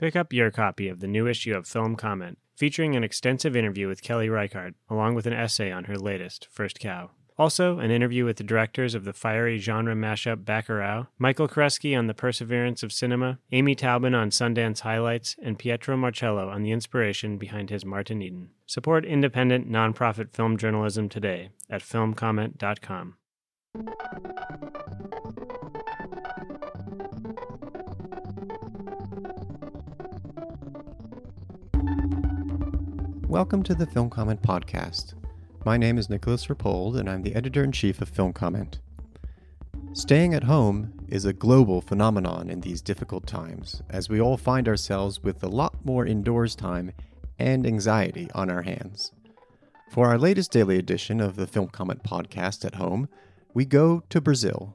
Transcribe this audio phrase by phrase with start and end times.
[0.00, 3.86] Pick up your copy of the new issue of Film Comment, featuring an extensive interview
[3.86, 7.10] with Kelly Reichardt, along with an essay on her latest, First Cow.
[7.36, 12.06] Also, an interview with the directors of the fiery genre mashup Bacurau, Michael Koresky on
[12.06, 17.36] the perseverance of cinema, Amy Taubin on Sundance highlights, and Pietro Marcello on the inspiration
[17.36, 18.48] behind his Martin Eden.
[18.64, 23.16] Support independent, nonprofit film journalism today at filmcomment.com.
[33.30, 35.14] Welcome to the Film Comment Podcast.
[35.64, 38.80] My name is Nicolas Rapold, and I'm the editor in chief of Film Comment.
[39.92, 44.66] Staying at home is a global phenomenon in these difficult times, as we all find
[44.66, 46.90] ourselves with a lot more indoors time
[47.38, 49.12] and anxiety on our hands.
[49.92, 53.08] For our latest daily edition of the Film Comment Podcast at home,
[53.54, 54.74] we go to Brazil.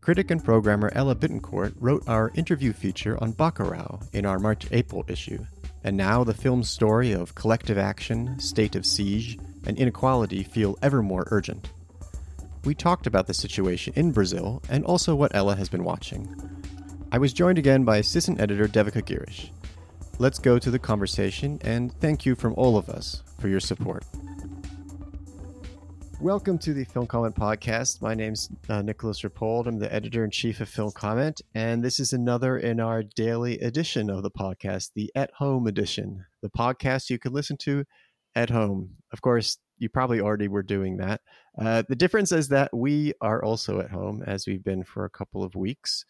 [0.00, 5.04] Critic and programmer Ela Bittencourt wrote our interview feature on Bacurau in our March April
[5.06, 5.46] issue,
[5.82, 11.02] and now the film's story of collective action, state of siege, and inequality feel ever
[11.02, 11.70] more urgent.
[12.64, 16.28] We talked about the situation in Brazil and also what Ela has been watching.
[17.10, 19.50] I was joined again by assistant editor Devika Girish.
[20.18, 24.04] Let's go to the conversation and thank you from all of us for your support.
[26.20, 28.02] Welcome to the Film Comment Podcast.
[28.02, 29.66] My name's uh, Nicolas Rapold.
[29.66, 33.58] I'm the editor in chief of Film Comment, and this is another in our daily
[33.60, 37.84] edition of the podcast, the At Home edition, the podcast you can listen to
[38.34, 38.96] at home.
[39.14, 41.22] Of course, you probably already were doing that.
[41.58, 45.10] Uh, the difference is that we are also at home, as we've been for a
[45.10, 46.04] couple of weeks,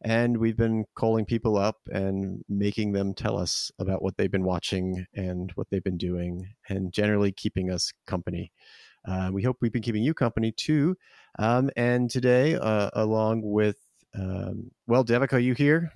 [0.00, 4.44] and we've been calling people up and making them tell us about what they've been
[4.44, 8.52] watching and what they've been doing, and generally keeping us company.
[9.06, 10.96] Uh, we hope we've been keeping you company too.
[11.38, 13.76] Um, and today, uh, along with,
[14.14, 15.92] um, well, Devika, are you here?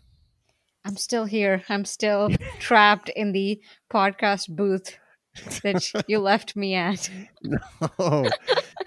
[0.85, 1.63] I'm still here.
[1.69, 3.61] I'm still trapped in the
[3.93, 4.99] podcast booth
[5.63, 7.11] that you left me at.
[7.43, 8.29] No,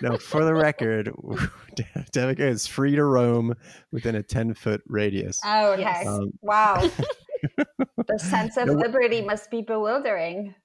[0.02, 0.18] no.
[0.18, 1.08] For the record,
[2.12, 3.56] Devika is free to roam
[3.92, 5.40] within a ten foot radius.
[5.46, 6.06] Oh, okay.
[6.06, 6.90] Um, wow.
[8.08, 10.56] the sense of no, liberty must be bewildering.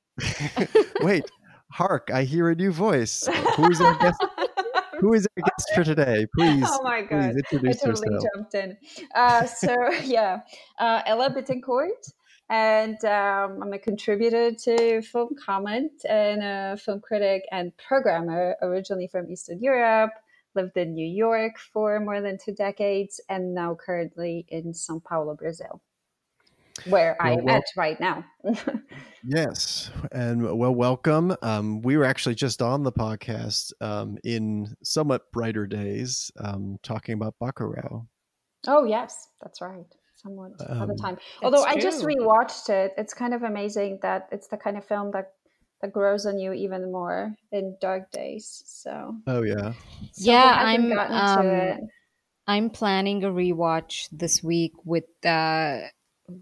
[1.01, 1.31] Wait,
[1.71, 2.11] hark!
[2.13, 3.29] I hear a new voice.
[3.57, 4.25] Who is our guest?
[5.01, 6.27] Who is our guest for today?
[6.37, 6.65] Please.
[6.67, 7.37] Oh my god!
[7.37, 8.25] Introduce I totally yourself.
[8.35, 8.77] jumped in.
[9.15, 9.75] Uh, so
[10.05, 10.41] yeah,
[10.79, 12.13] uh, Ela Bittencourt
[12.51, 19.07] and um, I'm a contributor to Film Comment and a film critic and programmer, originally
[19.09, 20.13] from Eastern Europe.
[20.55, 25.35] Lived in New York for more than two decades, and now currently in São Paulo,
[25.35, 25.83] Brazil,
[26.87, 28.25] where well, I'm well, at right now.
[29.25, 31.37] yes, and well, welcome.
[31.43, 37.15] Um, we were actually just on the podcast um, in somewhat brighter days, um, talking
[37.15, 38.07] about Bacurau.
[38.67, 39.87] Oh yes, that's right
[40.23, 41.17] somewhat um, of the time.
[41.43, 45.13] Although I just rewatched it, it's kind of amazing that it's the kind of film
[45.13, 45.33] that
[45.81, 48.63] that grows on you even more in dark days.
[48.67, 49.73] So oh yeah,
[50.13, 51.79] so yeah, I'm um,
[52.47, 55.81] I'm planning a rewatch this week with uh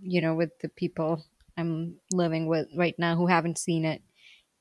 [0.02, 1.24] you know with the people
[1.56, 4.02] I'm living with right now who haven't seen it,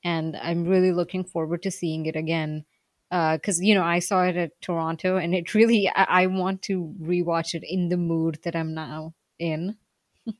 [0.04, 2.64] and I'm really looking forward to seeing it again
[3.10, 6.62] because uh, you know I saw it at Toronto, and it really I, I want
[6.62, 9.76] to rewatch it in the mood that I'm now in.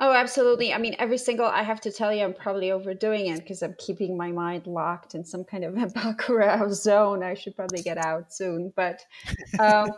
[0.00, 0.72] Oh, absolutely.
[0.72, 3.74] I mean, every single, I have to tell you, I'm probably overdoing it because I'm
[3.78, 7.24] keeping my mind locked in some kind of a Bacurau zone.
[7.24, 8.72] I should probably get out soon.
[8.76, 9.00] But,
[9.58, 9.88] um,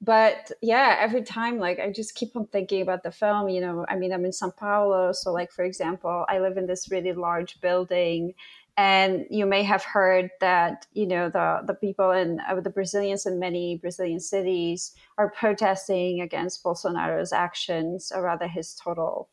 [0.00, 3.48] but yeah, every time, like, I just keep on thinking about the film.
[3.48, 5.12] You know, I mean, I'm in Sao Paulo.
[5.12, 8.34] So, like, for example, I live in this really large building
[8.80, 13.26] and you may have heard that you know the the people in uh, the Brazilians
[13.26, 19.28] in many Brazilian cities are protesting against Bolsonaro's actions or rather his total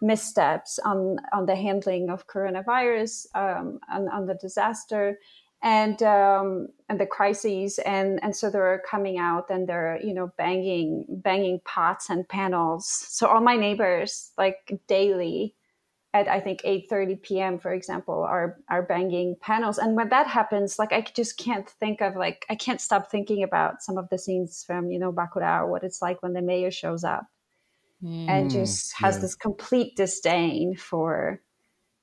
[0.00, 5.18] missteps on on the handling of coronavirus um, on, on the disaster
[5.62, 10.30] and um, and the crises and and so they're coming out and they're you know
[10.38, 15.54] banging banging pots and panels so all my neighbors like daily
[16.14, 17.58] at I think 8:30 p.m.
[17.58, 22.00] for example are are banging panels and when that happens like I just can't think
[22.00, 25.68] of like I can't stop thinking about some of the scenes from you know Bacurau
[25.68, 27.26] what it's like when the mayor shows up
[28.02, 29.22] mm, and just has yeah.
[29.22, 31.42] this complete disdain for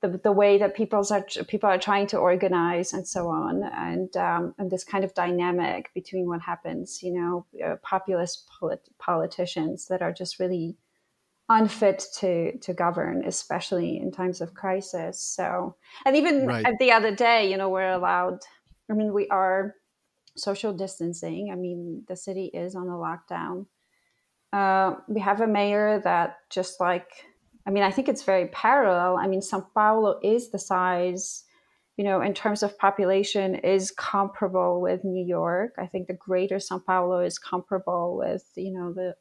[0.08, 3.62] the, the way that people are people are trying to organize and so on.
[3.62, 8.88] And um, and this kind of dynamic between what happens you know uh, populist polit-
[8.98, 10.76] politicians that are just really
[11.48, 15.20] unfit to to govern especially in times of crisis.
[15.20, 16.74] So and even right.
[16.78, 18.40] the other day you know we're allowed
[18.90, 19.74] i mean we are
[20.36, 21.50] social distancing.
[21.50, 23.66] I mean the city is on a lockdown.
[24.52, 27.08] Uh, we have a mayor that just like
[27.66, 29.16] I mean, I think it's very parallel.
[29.16, 31.44] I mean, Sao Paulo is the size,
[31.96, 35.74] you know, in terms of population, is comparable with New York.
[35.78, 39.16] I think the greater Sao Paulo is comparable with, you know, the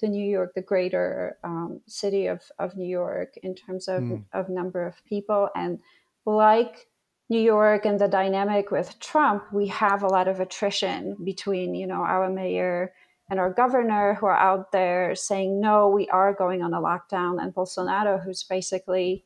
[0.00, 4.24] the New York, the greater um, city of, of New York in terms of, mm.
[4.32, 5.50] of number of people.
[5.54, 5.78] And
[6.24, 6.86] like
[7.28, 11.86] New York and the dynamic with Trump, we have a lot of attrition between, you
[11.86, 12.94] know, our mayor
[13.30, 17.40] and our governor who are out there saying, no, we are going on a lockdown,
[17.40, 19.24] and Bolsonaro, who's basically,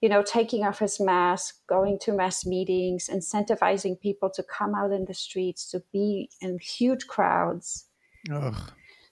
[0.00, 4.90] you know, taking off his mask, going to mass meetings, incentivizing people to come out
[4.90, 7.86] in the streets, to be in huge crowds.
[8.32, 8.56] Ugh.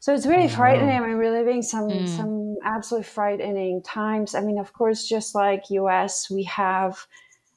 [0.00, 0.90] So it's really oh, frightening.
[0.90, 2.08] I mean, we're living some mm.
[2.08, 4.34] some absolutely frightening times.
[4.34, 7.06] I mean, of course, just like US, we have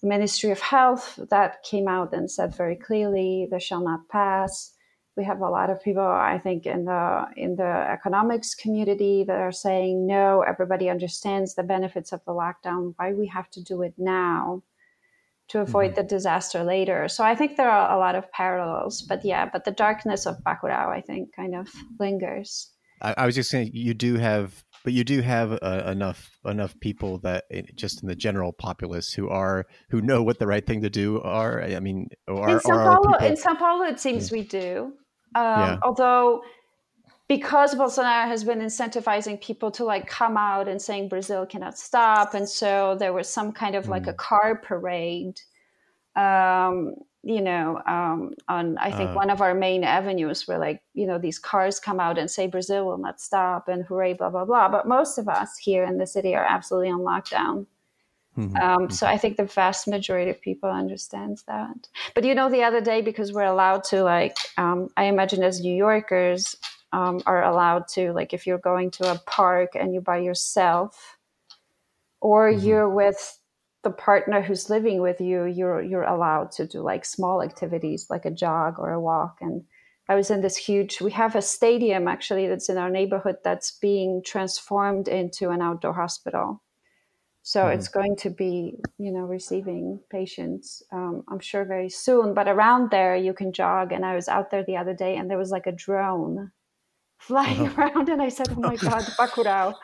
[0.02, 4.75] the Ministry of Health that came out and said very clearly, "This shall not pass."
[5.16, 9.40] We have a lot of people i think in the in the economics community that
[9.40, 13.82] are saying no everybody understands the benefits of the lockdown why we have to do
[13.82, 14.62] it now
[15.48, 16.02] to avoid mm-hmm.
[16.02, 19.66] the disaster later so i think there are a lot of parallels but yeah but
[19.66, 21.68] the darkness of bacurau i think kind of
[22.00, 22.72] lingers
[23.02, 26.80] i, I was just saying you do have but you do have uh, enough enough
[26.80, 30.66] people that it, just in the general populace who are who know what the right
[30.66, 31.62] thing to do are.
[31.64, 33.28] I mean, are, in Sao Paulo, people...
[33.28, 34.38] in Sao Paulo, it seems yeah.
[34.38, 34.94] we do.
[35.34, 35.78] Um, yeah.
[35.84, 36.44] Although,
[37.28, 42.34] because Bolsonaro has been incentivizing people to like come out and saying Brazil cannot stop,
[42.34, 43.90] and so there was some kind of mm.
[43.90, 44.18] like a mm.
[44.18, 45.42] car parade.
[46.16, 50.84] Um, you know, um, on I think uh, one of our main avenues where like
[50.94, 54.30] you know these cars come out and say Brazil will not stop and hooray blah
[54.30, 54.70] blah blah.
[54.70, 57.66] But most of us here in the city are absolutely on lockdown.
[58.38, 58.58] Mm-hmm.
[58.58, 61.88] Um, so I think the vast majority of people understands that.
[62.14, 65.62] But you know, the other day because we're allowed to like, um, I imagine as
[65.62, 66.56] New Yorkers
[66.92, 71.18] um, are allowed to like, if you're going to a park and you're by yourself,
[72.22, 72.66] or mm-hmm.
[72.66, 73.40] you're with
[73.84, 78.26] the partner who's living with you, you're you're allowed to do like small activities like
[78.26, 79.38] a jog or a walk.
[79.42, 79.64] And
[80.10, 81.00] I was in this huge.
[81.02, 85.94] We have a stadium actually that's in our neighborhood that's being transformed into an outdoor
[85.94, 86.64] hospital
[87.48, 87.78] so mm-hmm.
[87.78, 92.34] it's going to be, you know, receiving patients, um, I'm sure very soon.
[92.34, 93.92] But around there, you can jog.
[93.92, 96.52] And I was out there the other day, and there was like a drone
[97.20, 97.84] flying uh-huh.
[97.84, 99.76] around, and I said, "Oh my God, Bacurau!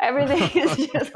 [0.00, 1.12] Everything is just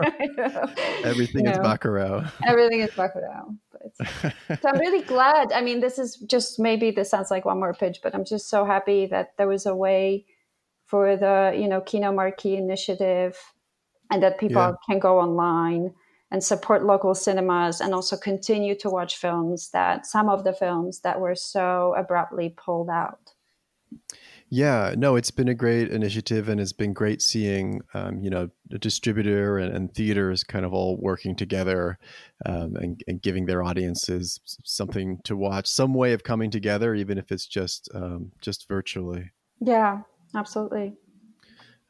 [1.05, 2.31] everything you know, is Bacurau.
[2.47, 5.53] everything is Bacurau." But, so I'm really glad.
[5.53, 8.50] I mean, this is just maybe this sounds like one more pitch, but I'm just
[8.50, 10.27] so happy that there was a way
[10.85, 13.39] for the you know Kino Marquee initiative
[14.11, 14.73] and that people yeah.
[14.89, 15.93] can go online
[16.31, 21.01] and support local cinemas and also continue to watch films that some of the films
[21.01, 23.35] that were so abruptly pulled out.
[24.51, 28.51] Yeah, no, it's been a great initiative and it's been great seeing, um, you know,
[28.69, 31.99] the distributor and, and, theaters kind of all working together
[32.47, 37.17] um, and, and, giving their audiences something to watch, some way of coming together, even
[37.19, 39.31] if it's just um, just virtually.
[39.61, 40.03] Yeah,
[40.37, 40.95] absolutely.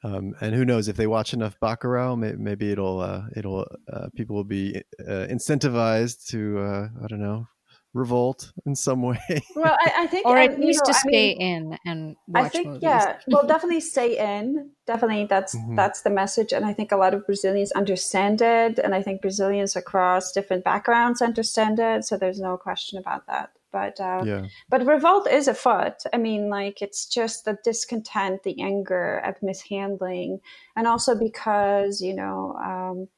[0.05, 4.37] Um, and who knows if they watch enough Bacurau, maybe it'll uh, it'll uh, people
[4.37, 7.47] will be uh, incentivized to uh, I don't know
[7.95, 9.19] revolt in some way.
[9.57, 12.67] well, I, I think, or at least to stay mean, in and watch I think,
[12.67, 12.83] movies.
[12.83, 14.71] yeah, well, definitely stay in.
[14.87, 15.77] Definitely, that's mm-hmm.
[15.77, 19.23] that's the message, and I think a lot of Brazilians understand it, and I think
[19.23, 22.05] Brazilians across different backgrounds understand it.
[22.05, 23.51] So there's no question about that.
[23.75, 24.47] But uh, yeah.
[24.69, 25.95] but revolt is afoot.
[26.13, 30.39] I mean, like it's just the discontent, the anger at mishandling,
[30.77, 33.09] and also because you know um,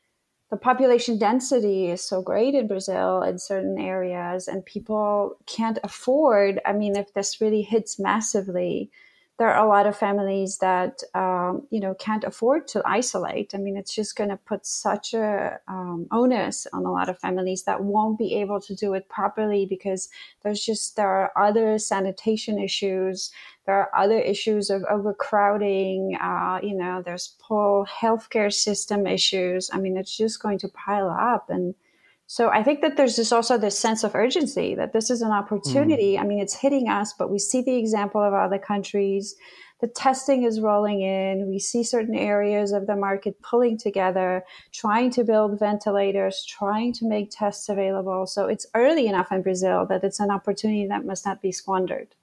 [0.50, 6.58] the population density is so great in Brazil in certain areas, and people can't afford.
[6.64, 8.90] I mean, if this really hits massively,
[9.38, 13.54] there are a lot of families that um, you know can't afford to isolate.
[13.54, 17.18] I mean, it's just going to put such a um, onus on a lot of
[17.18, 20.08] families that won't be able to do it properly because
[20.42, 23.30] there's just there are other sanitation issues,
[23.66, 26.16] there are other issues of overcrowding.
[26.20, 29.70] Uh, you know, there's poor healthcare system issues.
[29.72, 31.74] I mean, it's just going to pile up and
[32.26, 35.30] so I think that there's just also this sense of urgency that this is an
[35.30, 36.14] opportunity.
[36.14, 36.20] Mm.
[36.20, 39.36] I mean, it's hitting us, but we see the example of other countries.
[39.80, 41.48] The testing is rolling in.
[41.48, 44.42] We see certain areas of the market pulling together,
[44.72, 48.26] trying to build ventilators, trying to make tests available.
[48.26, 52.16] So it's early enough in Brazil that it's an opportunity that must not be squandered.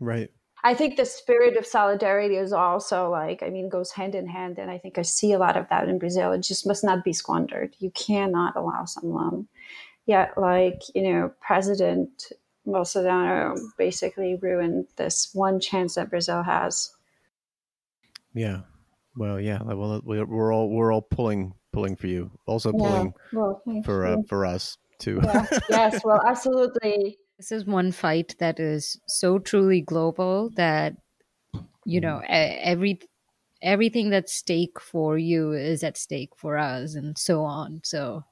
[0.00, 0.30] Right.
[0.66, 4.58] I think the spirit of solidarity is also like, I mean, goes hand in hand.
[4.58, 6.32] And I think I see a lot of that in Brazil.
[6.32, 7.76] It just must not be squandered.
[7.78, 9.46] You cannot allow someone.
[10.06, 12.32] Yet, like, you know, President
[12.66, 16.90] Bolsonaro basically ruined this one chance that Brazil has.
[18.34, 18.62] Yeah.
[19.16, 19.62] Well, yeah.
[19.62, 23.38] Well, we're all we're all pulling pulling for you, also pulling yeah.
[23.38, 25.20] well, for uh, for us too.
[25.22, 25.46] Yeah.
[25.70, 27.18] yes, well, absolutely.
[27.38, 30.94] This is one fight that is so truly global that
[31.84, 33.00] you know every
[33.62, 38.22] everything that's stake for you is at stake for us and so on so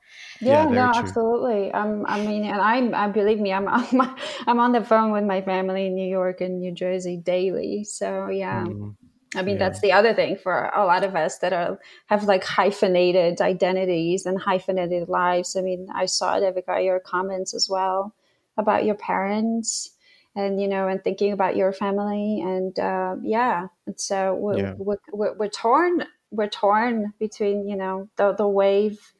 [0.41, 1.03] yeah, yeah no true.
[1.03, 4.15] absolutely um, i mean and i'm i believe me i'm on my,
[4.47, 8.29] i'm on the phone with my family in new york and new jersey daily so
[8.29, 8.95] yeah mm.
[9.37, 9.69] I mean, yeah.
[9.69, 14.27] that's the other thing for a lot of us that are have like hyphenated identities
[14.27, 15.57] and hyphenated lives.
[15.57, 18.15] I mean, I saw it, Devika, your comments as well
[18.57, 19.95] about your parents
[20.37, 24.75] and you know and thinking about your family and uh, yeah and so we're, yeah.
[24.77, 29.13] we're, we're, we're, torn we're torn between you know the, the wave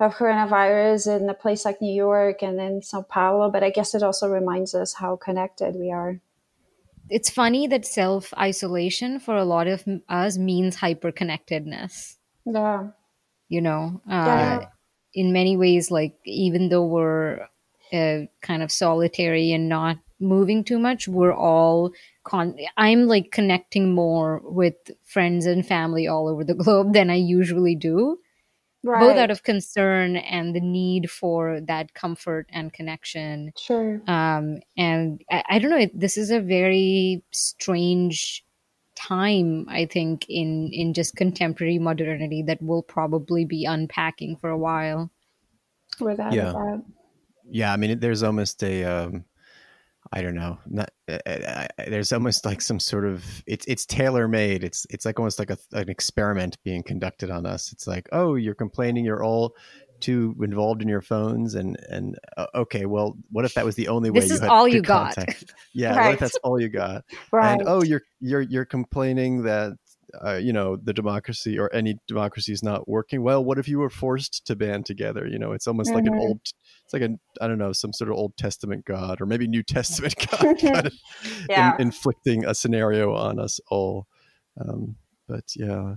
[0.00, 3.94] of coronavirus in a place like new york and then sao paulo but i guess
[3.94, 6.20] it also reminds us how connected we are
[7.10, 12.88] it's funny that self isolation for a lot of us means hyper connectedness yeah
[13.48, 14.66] you know uh, yeah.
[15.14, 17.40] in many ways like even though we're
[17.92, 21.92] uh, kind of solitary and not moving too much we're all
[22.24, 27.14] con i'm like connecting more with friends and family all over the globe than i
[27.14, 28.18] usually do
[28.82, 29.00] right.
[29.00, 35.22] both out of concern and the need for that comfort and connection sure um and
[35.30, 38.44] I, I don't know this is a very strange
[38.96, 44.58] time i think in in just contemporary modernity that we'll probably be unpacking for a
[44.58, 45.12] while
[46.00, 46.52] without yeah.
[46.52, 46.82] That.
[47.50, 49.24] Yeah i mean there's almost a um
[50.12, 50.58] I don't know.
[50.66, 54.64] Not, uh, uh there's almost like some sort of it's it's tailor made.
[54.64, 57.72] It's it's like almost like a, an experiment being conducted on us.
[57.72, 59.54] It's like, oh, you're complaining you're all
[60.00, 63.88] too involved in your phones, and and uh, okay, well, what if that was the
[63.88, 64.20] only way?
[64.20, 65.46] This you is all you contact?
[65.46, 65.54] got.
[65.74, 66.04] Yeah, right.
[66.06, 67.04] what if that's all you got?
[67.30, 67.52] Right.
[67.52, 69.76] And oh, you're you're you're complaining that
[70.24, 73.78] uh, you know the democracy or any democracy is not working well what if you
[73.78, 75.96] were forced to band together you know it's almost mm-hmm.
[75.96, 76.20] like an mm-hmm.
[76.20, 76.40] old
[76.84, 77.10] it's like a
[77.40, 80.86] i don't know some sort of old testament god or maybe new testament god kind
[80.86, 80.94] of
[81.48, 81.74] yeah.
[81.74, 84.06] in, inflicting a scenario on us all
[84.60, 84.96] um,
[85.28, 85.94] but yeah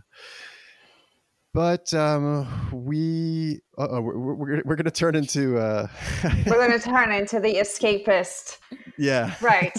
[1.53, 5.87] but um, we uh, we're, we're, we're going to turn into uh...
[6.47, 8.57] we're going to turn into the escapist
[8.97, 9.73] yeah right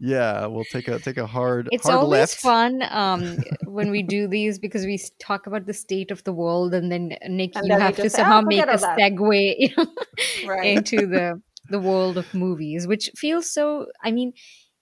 [0.00, 2.36] yeah we'll take a take a hard it's hard always left.
[2.36, 6.72] fun um when we do these because we talk about the state of the world
[6.72, 9.76] and then nick and you then have to somehow oh, make a segue
[10.46, 10.78] right.
[10.78, 14.32] into the the world of movies which feels so i mean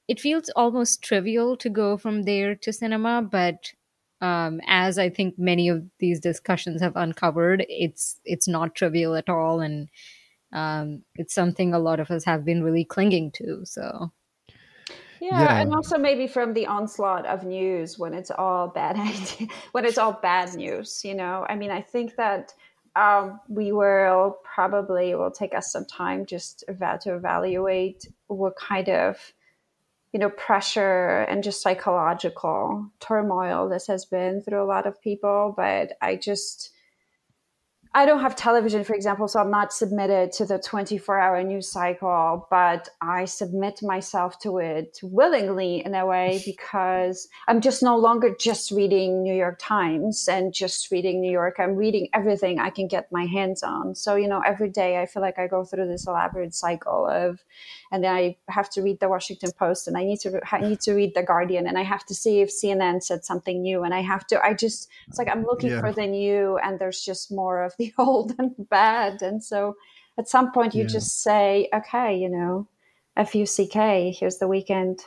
[0.06, 3.72] it feels almost trivial to go from there to cinema but
[4.20, 9.28] um, as I think many of these discussions have uncovered, it's it's not trivial at
[9.28, 9.88] all, and
[10.52, 13.60] um, it's something a lot of us have been really clinging to.
[13.64, 14.10] So
[15.20, 18.96] yeah, yeah, and also maybe from the onslaught of news when it's all bad
[19.72, 21.04] when it's all bad news.
[21.04, 22.52] You know, I mean, I think that
[22.96, 28.88] um, we will probably will take us some time just about to evaluate what kind
[28.88, 29.32] of
[30.12, 35.54] you know pressure and just psychological turmoil this has been through a lot of people.
[35.56, 36.70] But I just
[37.94, 41.68] I don't have television, for example, so I'm not submitted to the 24 hour news
[41.68, 47.96] cycle, but I submit myself to it willingly in a way because I'm just no
[47.96, 51.56] longer just reading New York Times and just reading New York.
[51.58, 53.94] I'm reading everything I can get my hands on.
[53.94, 57.42] So, you know, every day I feel like I go through this elaborate cycle of,
[57.90, 60.80] and then I have to read the Washington Post and I need to, I need
[60.80, 63.94] to read the Guardian and I have to see if CNN said something new and
[63.94, 65.80] I have to, I just, it's like I'm looking yeah.
[65.80, 69.22] for the new and there's just more of the old and bad.
[69.22, 69.76] And so
[70.18, 70.88] at some point you yeah.
[70.88, 72.68] just say, okay, you know,
[73.16, 75.00] F-U-C-K, here's the weekend.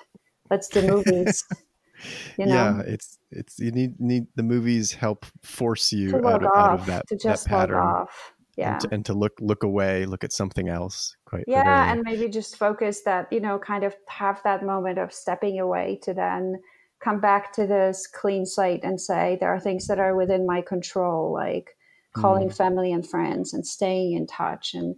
[0.50, 1.44] Let's do movies.
[2.38, 2.54] you know?
[2.54, 6.80] Yeah, it's it's you need need the movies help force you out of, off, out,
[6.80, 7.78] of, that, to just that pattern.
[7.78, 8.34] Off.
[8.58, 8.74] Yeah.
[8.74, 11.16] And to, and to, look look away, look at something else.
[11.26, 11.92] Quite yeah, literally.
[11.92, 16.00] and maybe just focus that, you know, kind of have that moment of stepping away
[16.04, 16.60] to then
[17.02, 20.62] come back to this clean slate and say there are things that are within my
[20.62, 21.78] control, like
[22.14, 22.56] calling mm.
[22.56, 24.96] family and friends and staying in touch and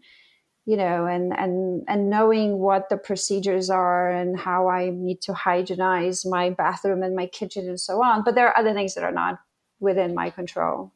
[0.66, 5.34] you know and and and knowing what the procedures are and how i need to
[5.34, 8.24] hygienize my bathroom and my kitchen and so on.
[8.24, 9.40] But there are other things that are not
[9.80, 10.94] within my control.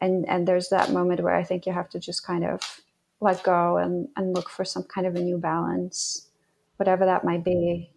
[0.00, 2.60] And and there's that moment where i think you have to just kind of
[3.20, 6.28] let go and and look for some kind of a new balance
[6.76, 7.93] whatever that might be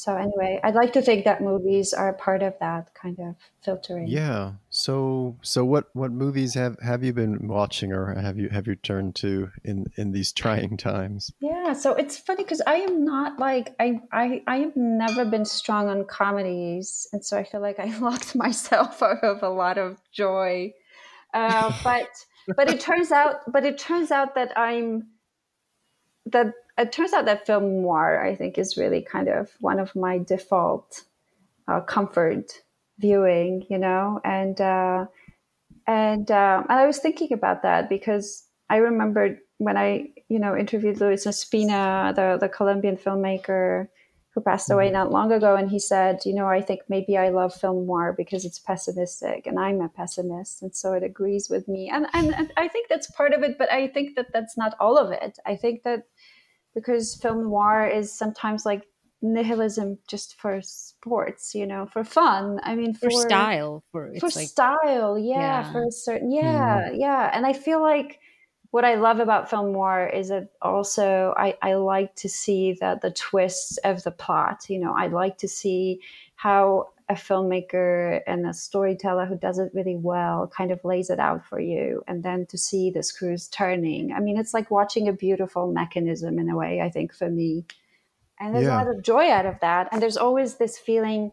[0.00, 3.34] so anyway, I'd like to think that movies are a part of that kind of
[3.62, 4.08] filtering.
[4.08, 4.52] Yeah.
[4.70, 8.76] So so what what movies have have you been watching or have you have you
[8.76, 11.30] turned to in in these trying times?
[11.38, 11.74] Yeah.
[11.74, 15.90] So it's funny because I am not like I I I have never been strong
[15.90, 19.98] on comedies, and so I feel like I locked myself out of a lot of
[20.12, 20.72] joy
[21.34, 22.08] Uh, but
[22.56, 25.08] but it turns out but it turns out that I'm
[26.24, 29.94] that it turns out that film noir I think is really kind of one of
[29.94, 31.04] my default
[31.68, 32.62] uh, comfort
[32.98, 35.06] viewing, you know, and uh,
[35.86, 40.56] and um, and I was thinking about that because I remembered when I you know
[40.56, 43.88] interviewed Luis Ospina, the the Colombian filmmaker
[44.32, 44.94] who passed away mm-hmm.
[44.94, 48.14] not long ago, and he said, you know, I think maybe I love film noir
[48.16, 52.34] because it's pessimistic, and I'm a pessimist, and so it agrees with me, and and,
[52.34, 55.10] and I think that's part of it, but I think that that's not all of
[55.10, 55.38] it.
[55.46, 56.04] I think that
[56.74, 58.84] because film noir is sometimes like
[59.22, 62.60] nihilism just for sports you know for fun.
[62.62, 66.88] I mean for, for style for, for like, style yeah, yeah, for a certain yeah
[66.90, 66.98] mm.
[66.98, 67.30] yeah.
[67.32, 68.20] And i feel like
[68.70, 73.02] what i love about film noir is that also i i like to see that
[73.02, 74.94] the twists of the plot you know.
[74.96, 76.00] I like to see
[76.36, 81.18] how a filmmaker and a storyteller who does it really well kind of lays it
[81.18, 85.08] out for you and then to see the screws turning i mean it's like watching
[85.08, 87.66] a beautiful mechanism in a way i think for me
[88.38, 88.76] and there's yeah.
[88.76, 91.32] a lot of joy out of that and there's always this feeling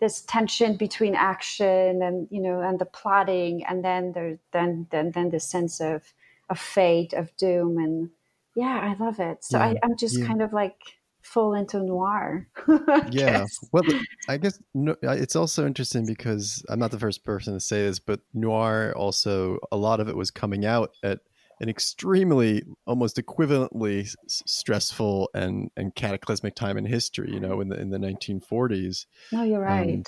[0.00, 5.12] this tension between action and you know and the plotting and then there's then then
[5.12, 6.12] then the sense of
[6.50, 8.10] of fate of doom and
[8.54, 9.64] yeah i love it so yeah.
[9.64, 10.26] I, i'm just yeah.
[10.26, 10.76] kind of like
[11.22, 12.46] full into noir
[13.10, 13.44] yeah.
[13.72, 13.82] well
[14.28, 17.98] i guess no, it's also interesting because i'm not the first person to say this
[17.98, 21.20] but noir also a lot of it was coming out at
[21.60, 27.78] an extremely almost equivalently stressful and and cataclysmic time in history you know in the
[27.78, 29.94] in the 1940s no you're um, right.
[29.94, 30.02] um,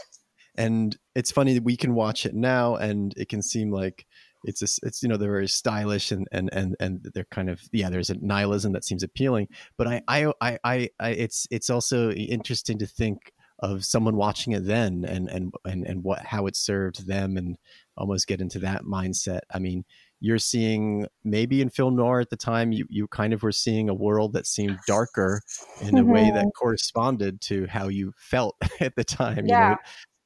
[0.57, 4.07] and it's funny that we can watch it now and it can seem like
[4.45, 7.61] it's a, it's you know they're very stylish and and and and they're kind of
[7.73, 11.71] yeah there's a nihilism that seems appealing but I I I I, I it's it's
[11.71, 16.47] also interesting to think of someone watching it then and and and and what how
[16.47, 17.57] it served them and
[17.97, 19.41] almost get into that mindset.
[19.55, 19.85] I mean,
[20.21, 23.89] you're seeing maybe in film noir at the time you, you kind of were seeing
[23.89, 25.43] a world that seemed darker
[25.81, 26.49] in a way that mm-hmm.
[26.59, 29.71] corresponded to how you felt at the time yeah.
[29.71, 29.81] you know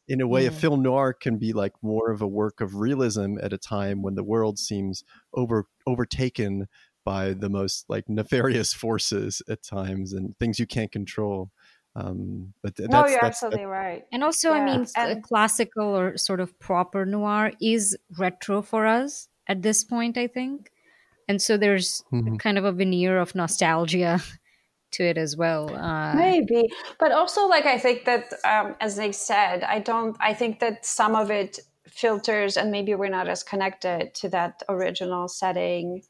[0.08, 0.48] in a way mm.
[0.48, 4.02] a film noir can be like more of a work of realism at a time
[4.02, 6.68] when the world seems over overtaken
[7.04, 11.50] by the most like nefarious forces at times and things you can't control
[11.96, 14.04] um, but th- no, you're that's, absolutely that's, right.
[14.12, 14.60] And also, yeah.
[14.60, 19.82] I mean, and- classical or sort of proper noir is retro for us at this
[19.82, 20.70] point, I think.
[21.26, 22.36] And so there's mm-hmm.
[22.36, 24.20] kind of a veneer of nostalgia
[24.96, 25.74] to it as well.
[25.74, 30.16] Uh, Maybe, but also like I think that, um, as they said, I don't.
[30.20, 34.62] I think that some of it filters, and maybe we're not as connected to that
[34.68, 36.02] original setting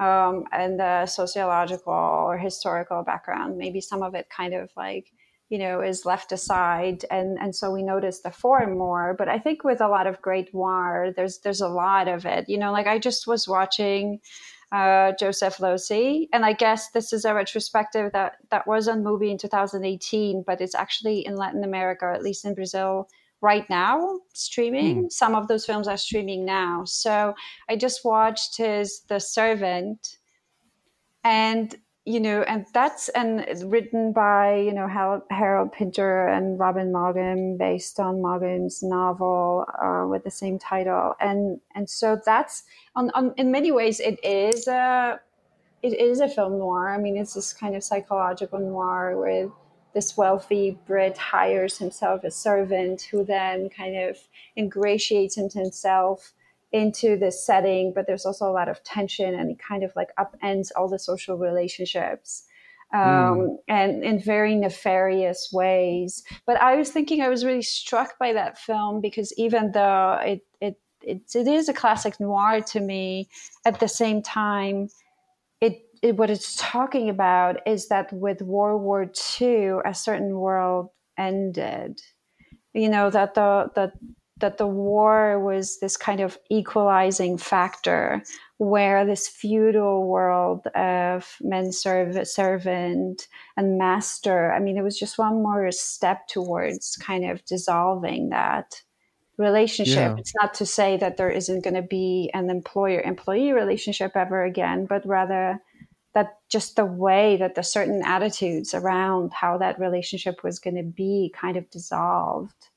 [0.00, 3.58] um, and the sociological or historical background.
[3.58, 5.06] Maybe some of it kind of like
[5.48, 9.38] you know is left aside and and so we notice the form more but i
[9.38, 12.72] think with a lot of great noir there's there's a lot of it you know
[12.72, 14.18] like i just was watching
[14.72, 19.30] uh, Joseph Losey, and I guess this is a retrospective that that was on MUBI
[19.30, 23.08] in 2018, but it's actually in Latin America, or at least in Brazil,
[23.42, 25.04] right now streaming.
[25.04, 25.12] Mm.
[25.12, 26.84] Some of those films are streaming now.
[26.86, 27.34] So
[27.68, 30.16] I just watched his The Servant,
[31.22, 34.88] and you know, and that's and written by you know
[35.30, 41.60] Harold Pinter and Robin Maugham, based on Maugham's novel uh, with the same title, and
[41.74, 42.64] and so that's
[42.96, 45.20] on, on in many ways it is a
[45.82, 46.92] it is a film noir.
[46.92, 49.50] I mean, it's this kind of psychological noir with
[49.94, 54.16] this wealthy Brit hires himself a servant who then kind of
[54.56, 56.32] ingratiates himself
[56.72, 60.08] into this setting, but there's also a lot of tension and it kind of like
[60.18, 62.44] upends all the social relationships.
[62.94, 63.56] Um, mm.
[63.68, 66.22] and in very nefarious ways.
[66.44, 70.42] But I was thinking, I was really struck by that film because even though it
[70.60, 73.30] it it, it is a classic noir to me,
[73.64, 74.88] at the same time,
[75.62, 80.90] it, it what it's talking about is that with World War II, a certain world
[81.16, 81.98] ended.
[82.74, 83.92] You know that the the
[84.42, 88.22] that the war was this kind of equalizing factor
[88.58, 95.16] where this feudal world of men serve, servant and master i mean it was just
[95.16, 98.82] one more step towards kind of dissolving that
[99.38, 100.16] relationship yeah.
[100.18, 104.44] it's not to say that there isn't going to be an employer employee relationship ever
[104.44, 105.58] again but rather
[106.14, 110.82] that just the way that the certain attitudes around how that relationship was going to
[110.82, 112.68] be kind of dissolved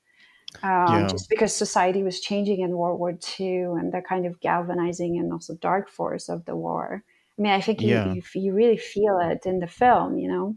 [0.63, 1.07] um, yeah.
[1.07, 5.31] just because society was changing in World War II and the kind of galvanizing and
[5.31, 7.03] also dark force of the war.
[7.37, 8.13] I mean, I think you, yeah.
[8.13, 10.55] you, you really feel it in the film, you know?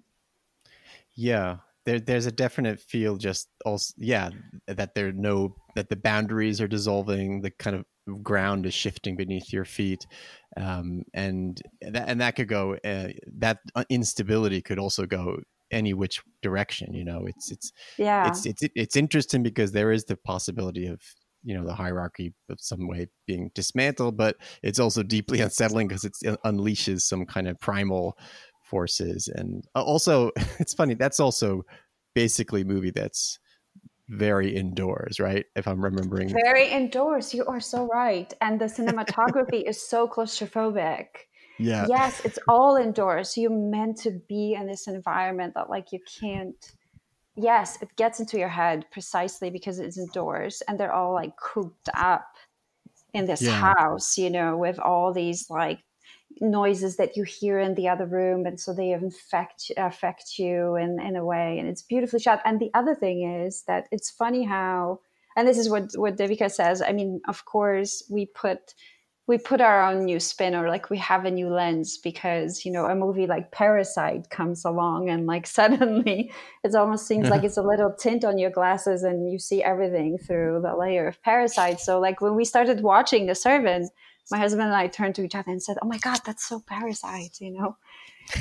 [1.14, 4.30] Yeah, there, there's a definite feel just also, yeah,
[4.66, 7.84] that there no, that the boundaries are dissolving, the kind of
[8.22, 10.06] ground is shifting beneath your feet,
[10.56, 13.08] um, and that and that could go uh,
[13.38, 13.58] that
[13.90, 15.38] instability could also go
[15.70, 16.94] any which direction.
[16.94, 21.00] You know, it's it's yeah, it's it's it's interesting because there is the possibility of
[21.44, 26.04] you know the hierarchy of some way being dismantled but it's also deeply unsettling because
[26.04, 26.12] it
[26.44, 28.18] unleashes some kind of primal
[28.64, 31.62] forces and uh, also it's funny that's also
[32.14, 33.38] basically a movie that's
[34.08, 39.62] very indoors right if i'm remembering very indoors you are so right and the cinematography
[39.68, 41.06] is so claustrophobic
[41.58, 41.86] yeah.
[41.88, 43.36] Yes it's all indoors.
[43.36, 46.56] You're meant to be in this environment that like you can't
[47.38, 51.88] yes, it gets into your head precisely because it's indoors and they're all like cooped
[51.94, 52.26] up
[53.14, 53.74] in this yeah.
[53.74, 55.78] house, you know, with all these like
[56.40, 58.44] noises that you hear in the other room.
[58.44, 61.58] And so they infect affect you in, in a way.
[61.58, 62.42] And it's beautifully shot.
[62.44, 65.00] And the other thing is that it's funny how
[65.36, 66.82] and this is what what devika says.
[66.82, 68.74] I mean of course we put
[69.28, 72.72] we put our own new spin or like we have a new lens because you
[72.72, 76.32] know a movie like parasite comes along and like suddenly
[76.64, 77.46] it almost seems like mm-hmm.
[77.46, 81.22] it's a little tint on your glasses and you see everything through the layer of
[81.22, 81.78] parasite.
[81.78, 83.92] So like when we started watching the servant
[84.30, 86.60] my husband and i turned to each other and said oh my god that's so
[86.60, 87.76] parasite you know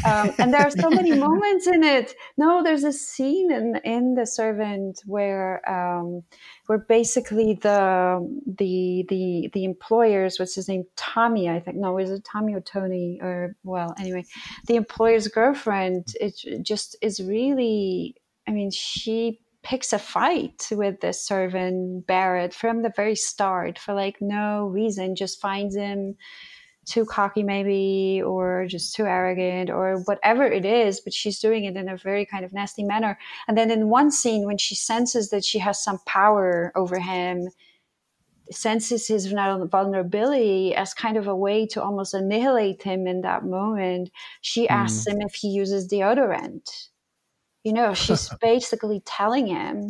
[0.05, 2.13] um, and there are so many moments in it.
[2.37, 6.23] No, there's a scene in in the servant where um,
[6.67, 11.77] where basically the the the the employers, what's his name, Tommy, I think.
[11.77, 14.25] No, is it Tommy or Tony or well, anyway,
[14.67, 16.13] the employer's girlfriend.
[16.19, 18.15] It just is really.
[18.47, 23.93] I mean, she picks a fight with the servant Barrett from the very start for
[23.93, 25.15] like no reason.
[25.15, 26.15] Just finds him
[26.87, 31.75] too cocky maybe or just too arrogant or whatever it is but she's doing it
[31.75, 35.29] in a very kind of nasty manner and then in one scene when she senses
[35.29, 37.49] that she has some power over him
[38.49, 44.09] senses his vulnerability as kind of a way to almost annihilate him in that moment
[44.41, 44.71] she mm.
[44.71, 46.87] asks him if he uses deodorant
[47.63, 49.89] you know she's basically telling him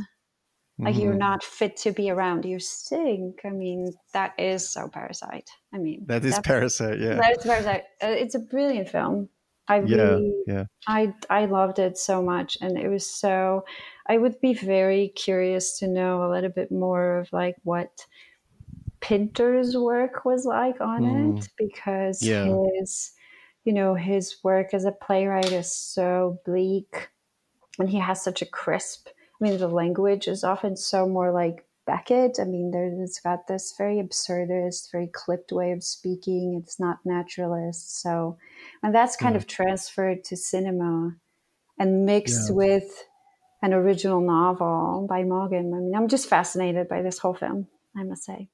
[0.80, 1.04] like mm-hmm.
[1.04, 2.46] you're not fit to be around.
[2.46, 3.42] You stink.
[3.44, 5.50] I mean that is so parasite.
[5.74, 7.16] I mean that is parasite yeah.
[7.16, 7.84] that is parasite.
[8.02, 9.30] Uh, it's a brilliant film.
[9.70, 13.66] I really yeah, yeah i i loved it so much and it was so
[14.08, 18.06] i would be very curious to know a little bit more of like what
[19.02, 21.38] pinter's work was like on mm.
[21.38, 22.48] it because yeah.
[22.80, 23.12] his
[23.66, 27.10] you know his work as a playwright is so bleak
[27.78, 29.10] and he has such a crisp
[29.40, 32.38] I mean, the language is often so more like Beckett.
[32.40, 36.60] I mean, there, it's got this very absurdist, very clipped way of speaking.
[36.62, 38.02] It's not naturalist.
[38.02, 38.38] So,
[38.84, 39.38] and that's kind yeah.
[39.38, 41.16] of transferred to cinema
[41.80, 42.56] and mixed yeah.
[42.56, 43.04] with
[43.62, 45.74] an original novel by Maugham.
[45.74, 48.50] I mean, I'm just fascinated by this whole film, I must say.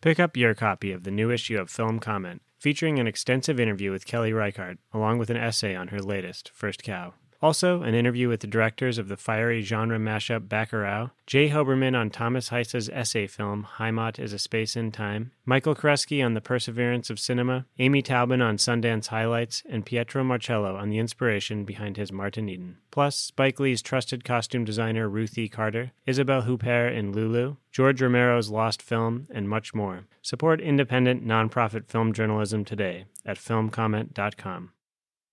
[0.00, 3.90] Pick up your copy of the new issue of Film Comment, featuring an extensive interview
[3.90, 7.14] with Kelly Reichardt, along with an essay on her latest, First Cow.
[7.42, 12.10] Also, an interview with the directors of the fiery genre mashup Bacurau, Jay Hoberman on
[12.10, 17.08] Thomas Heise's essay film Heimat is a Space in Time, Michael Koresky on the perseverance
[17.08, 22.12] of cinema, Amy Taubin on Sundance highlights, and Pietro Marcello on the inspiration behind his
[22.12, 22.76] Martin Eden.
[22.90, 28.82] Plus, Spike Lee's trusted costume designer Ruthie Carter, Isabelle Huppert in Lulu, George Romero's Lost
[28.82, 30.04] Film, and much more.
[30.20, 34.72] Support independent, nonprofit film journalism today at filmcomment.com.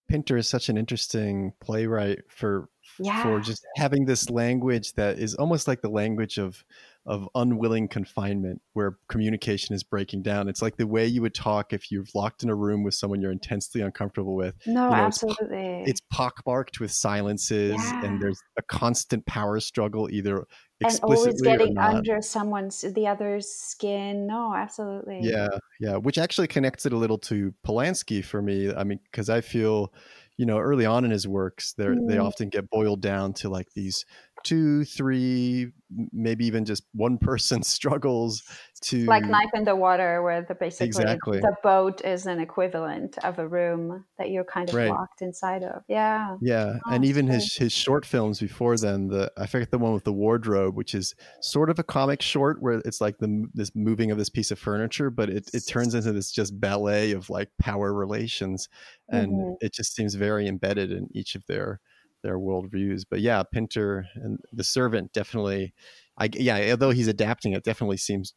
[0.07, 3.23] Pinter is such an interesting playwright for yeah.
[3.23, 6.63] for just having this language that is almost like the language of
[7.05, 10.49] of unwilling confinement where communication is breaking down.
[10.49, 13.21] It's like the way you would talk if you're locked in a room with someone
[13.21, 14.55] you're intensely uncomfortable with.
[14.65, 15.83] No, you know, absolutely.
[15.85, 18.05] It's, it's pockmarked with silences yeah.
[18.05, 20.45] and there's a constant power struggle either
[20.83, 24.27] and always getting under someone's the other's skin.
[24.27, 25.19] No absolutely.
[25.21, 25.47] Yeah
[25.79, 29.41] yeah which actually connects it a little to polanski for me i mean because i
[29.41, 29.93] feel
[30.37, 32.07] you know early on in his works they mm.
[32.07, 34.05] they often get boiled down to like these
[34.43, 35.71] two, three,
[36.11, 38.43] maybe even just one person struggles
[38.81, 41.39] to like knife in the water, where the basically exactly.
[41.39, 44.89] the boat is an equivalent of a room that you're kind of right.
[44.89, 45.83] locked inside of.
[45.87, 49.77] Yeah, yeah, oh, and even his his short films before then, the I forget the
[49.77, 53.47] one with the wardrobe, which is sort of a comic short where it's like the
[53.53, 57.11] this moving of this piece of furniture, but it it turns into this just ballet
[57.11, 58.69] of like power relations,
[59.09, 59.53] and mm-hmm.
[59.61, 61.79] it just seems very embedded in each of their
[62.27, 63.03] their worldviews.
[63.09, 65.73] But yeah, Pinter and the Servant definitely.
[66.17, 68.33] I yeah, although he's adapting, it definitely seems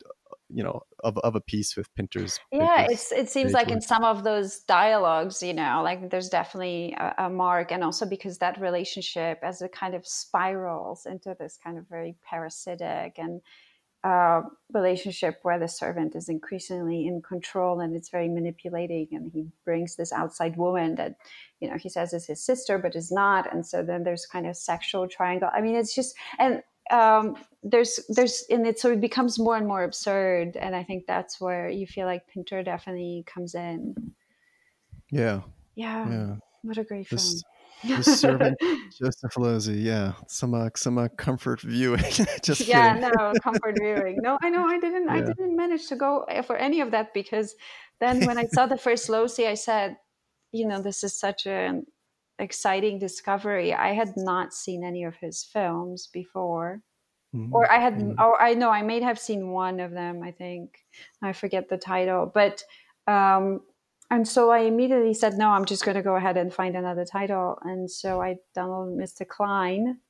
[0.49, 2.39] you know of, of a piece with Pinter's.
[2.53, 6.95] Yeah, it's it seems like in some of those dialogues, you know, like there's definitely
[6.99, 11.59] a, a, mark, and also because that relationship as it kind of spirals into this
[11.63, 13.41] kind of very parasitic and
[14.03, 19.47] uh, relationship where the servant is increasingly in control and it's very manipulating and he
[19.65, 21.17] brings this outside woman that
[21.61, 24.47] you know he says is his sister but is not and so then there's kind
[24.47, 25.51] of sexual triangle.
[25.53, 29.69] I mean it's just and um, there's there's and it so it becomes more and
[29.69, 33.95] more absurd and i think that's where you feel like pinter definitely comes in.
[35.11, 35.43] Yeah.
[35.75, 36.37] Yeah, yeah.
[36.63, 37.43] what a great this, film
[37.85, 38.59] the servant
[38.99, 42.05] Joseph Losey, yeah, some uh, some uh, comfort viewing.
[42.43, 44.19] Just yeah, no comfort viewing.
[44.23, 45.07] No, I know I didn't.
[45.07, 45.15] Yeah.
[45.15, 47.55] I didn't manage to go for any of that because
[48.01, 49.97] then when I saw the first Losey, I said,
[50.53, 51.87] you know, this is such an
[52.39, 53.75] exciting discovery.
[53.75, 56.83] I had not seen any of his films before.
[57.35, 57.55] Mm-hmm.
[57.55, 58.21] Or I had, mm-hmm.
[58.21, 60.23] or I know I may have seen one of them.
[60.25, 60.79] I think
[61.23, 62.65] I forget the title, but
[63.07, 63.61] um,
[64.11, 67.05] and so I immediately said, no, I'm just going to go ahead and find another
[67.05, 67.59] title.
[67.63, 69.27] And so I downloaded Mr.
[69.27, 70.01] Klein.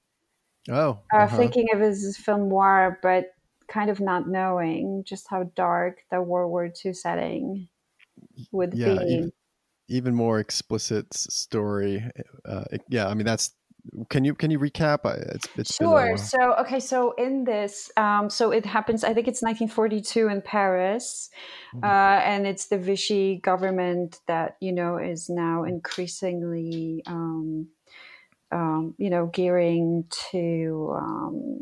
[0.70, 1.00] Oh.
[1.12, 1.36] Uh, uh-huh.
[1.36, 3.26] thinking of his film noir, but
[3.68, 7.68] kind of not knowing just how dark the World War II setting
[8.52, 9.04] would yeah, be.
[9.04, 9.32] Even,
[9.88, 12.02] even more explicit story.
[12.44, 13.50] Uh, yeah, I mean, that's
[14.09, 15.05] can you can you recap?
[15.35, 16.16] It's, it's sure.
[16.16, 19.05] So okay, so in this, um, so it happens.
[19.05, 21.31] I think it's 1942 in Paris,
[21.75, 21.85] mm-hmm.
[21.85, 27.69] uh, and it's the Vichy government that you know is now increasingly, um,
[28.53, 31.61] um, you know, gearing to um,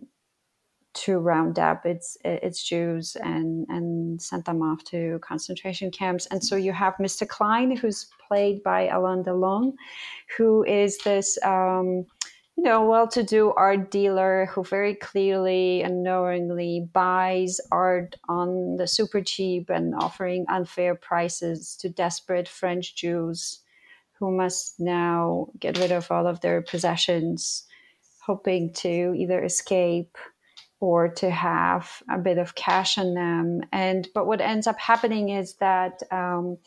[1.04, 6.26] to round up its its Jews and and send them off to concentration camps.
[6.26, 7.26] And so you have Mr.
[7.26, 9.72] Klein, who's played by Alain Delon,
[10.36, 11.38] who is this.
[11.44, 12.06] Um,
[12.56, 19.20] you know, well-to-do art dealer who very clearly and knowingly buys art on the super
[19.20, 23.60] cheap and offering unfair prices to desperate French Jews
[24.18, 27.64] who must now get rid of all of their possessions,
[28.26, 30.18] hoping to either escape
[30.80, 33.62] or to have a bit of cash on them.
[33.72, 36.58] And but what ends up happening is that um,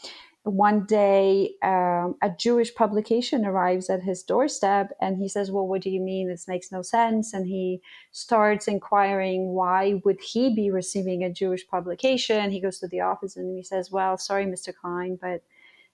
[0.43, 5.82] one day um, a Jewish publication arrives at his doorstep, and he says, "Well, what
[5.82, 6.28] do you mean?
[6.28, 11.67] This makes no sense." And he starts inquiring why would he be receiving a Jewish
[11.67, 12.52] publication.
[12.52, 14.74] He goes to the office and he says, "Well, sorry, Mr.
[14.74, 15.43] Klein, but."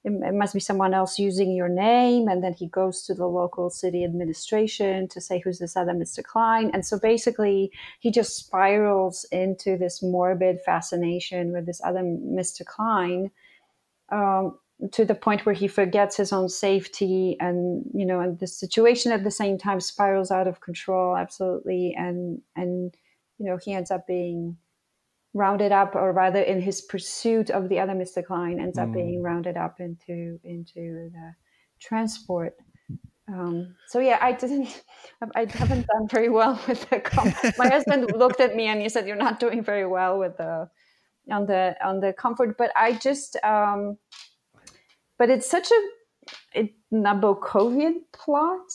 [0.04, 2.28] It, must be someone else using your name.
[2.28, 6.24] And then he goes to the local city administration to say, who's this other Mr.
[6.24, 6.72] Klein?
[6.74, 12.66] And so basically, he just spirals into this morbid fascination with this other Mr.
[12.66, 13.32] Klein.
[14.10, 14.58] Um,
[14.92, 19.12] to the point where he forgets his own safety and you know and the situation
[19.12, 22.96] at the same time spirals out of control absolutely and and
[23.40, 24.56] you know he ends up being
[25.38, 28.26] rounded up, or rather, in his pursuit of the other Mr.
[28.26, 28.94] Klein, ends up mm.
[28.94, 31.34] being rounded up into into the
[31.80, 32.56] transport.
[33.30, 34.84] Um, so yeah, I didn't,
[35.36, 37.00] I haven't done very well with the.
[37.00, 40.38] Com- My husband looked at me and he said, "You're not doing very well with
[40.38, 40.70] the
[41.32, 43.98] on the on the comfort." But I just, um,
[45.18, 48.68] but it's such a it, Nabokovian plot.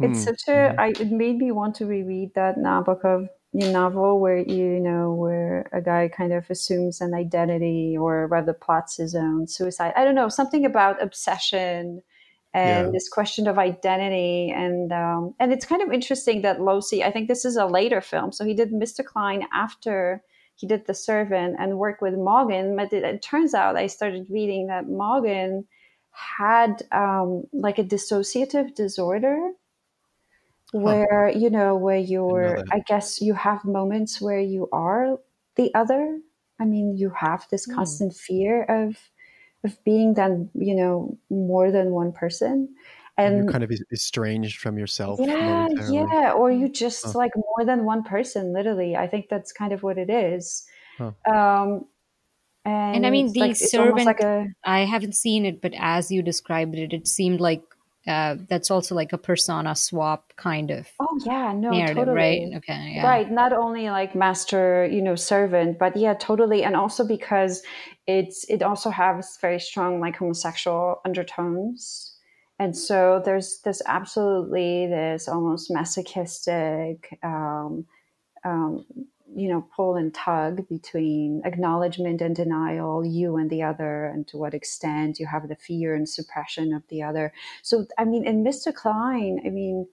[0.00, 0.24] It's mm.
[0.24, 0.72] such a.
[0.72, 1.02] Hmm.
[1.02, 6.08] It made me want to reread that Nabokov novel where you know where a guy
[6.08, 10.64] kind of assumes an identity or rather plots his own suicide i don't know something
[10.64, 12.02] about obsession
[12.52, 12.90] and yeah.
[12.92, 17.26] this question of identity and um, and it's kind of interesting that Losey I think
[17.26, 19.04] this is a later film so he did Mr.
[19.04, 20.22] Klein after
[20.54, 24.26] he did The Servant and worked with Maugham but it, it turns out I started
[24.30, 25.66] reading that Maugham
[26.12, 29.50] had um, like a dissociative disorder
[30.74, 31.38] where huh.
[31.38, 35.16] you know where you're i guess you have moments where you are
[35.54, 36.18] the other
[36.60, 37.74] i mean you have this mm.
[37.74, 38.96] constant fear of
[39.62, 42.68] of being then you know more than one person
[43.16, 47.12] and, and you're kind of estranged from yourself yeah yeah or you just huh.
[47.14, 50.66] like more than one person literally i think that's kind of what it is
[50.98, 51.12] huh.
[51.32, 51.86] um
[52.66, 56.10] and, and, I mean, the like, servant, like a, I haven't seen it, but as
[56.10, 57.62] you described it, it seemed like
[58.06, 62.16] uh, that's also like a persona swap kind of oh yeah no narrative, totally.
[62.16, 63.06] right okay yeah.
[63.06, 67.62] right not only like master you know servant but yeah totally and also because
[68.06, 72.14] it's it also has very strong like homosexual undertones
[72.58, 77.86] and so there's this absolutely this almost masochistic um,
[78.44, 78.84] um,
[79.36, 84.36] you know pull and tug between acknowledgement and denial you and the other and to
[84.36, 87.32] what extent you have the fear and suppression of the other.
[87.62, 89.86] So i mean in mr klein i mean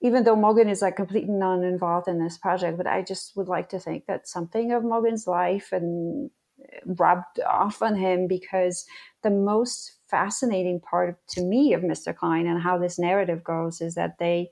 [0.00, 3.68] even though maugham is like completely non-involved in this project but i just would like
[3.70, 6.30] to think that something of maugham's life and
[6.60, 8.86] uh, rubbed off on him because
[9.22, 13.94] the most fascinating part to me of mr klein and how this narrative goes is
[13.94, 14.50] that they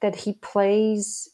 [0.00, 1.30] that he plays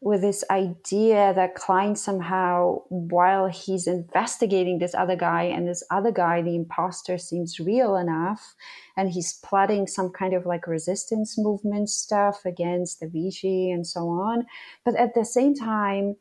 [0.00, 6.12] with this idea that Klein somehow, while he's investigating this other guy, and this other
[6.12, 8.54] guy, the imposter, seems real enough,
[8.96, 14.08] and he's plotting some kind of like resistance movement stuff against the Vichy and so
[14.08, 14.46] on.
[14.84, 16.16] But at the same time,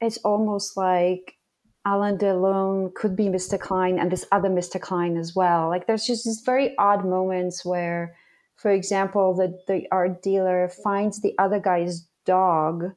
[0.00, 1.36] it's almost like
[1.86, 3.58] Alain Delon could be Mr.
[3.58, 4.80] Klein and this other Mr.
[4.80, 5.68] Klein as well.
[5.68, 8.16] Like there's just these very odd moments where,
[8.56, 12.92] for example, the, the art dealer finds the other guy's dog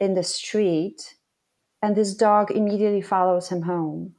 [0.00, 1.14] in the street
[1.82, 4.14] and this dog immediately follows him home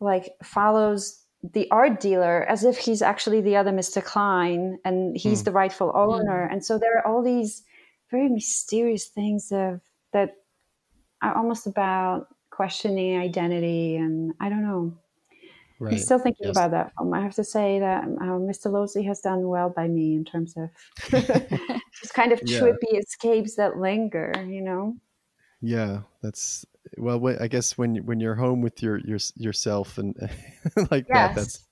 [0.00, 5.42] like follows the art dealer as if he's actually the other mr klein and he's
[5.42, 5.46] mm.
[5.46, 6.52] the rightful owner mm.
[6.52, 7.62] and so there are all these
[8.10, 9.80] very mysterious things of
[10.12, 10.30] that
[11.22, 14.96] are almost about questioning identity and i don't know
[15.80, 15.94] Right.
[15.94, 16.56] I'm still thinking yes.
[16.56, 17.14] about that film.
[17.14, 18.66] I have to say that uh, Mr.
[18.66, 20.70] Losey has done well by me in terms of
[22.00, 22.58] just kind of yeah.
[22.58, 24.96] trippy escapes that linger, you know.
[25.60, 26.64] Yeah, that's
[26.96, 27.20] well.
[27.40, 30.14] I guess when when you're home with your your yourself and
[30.90, 31.08] like yes.
[31.08, 31.64] that, that's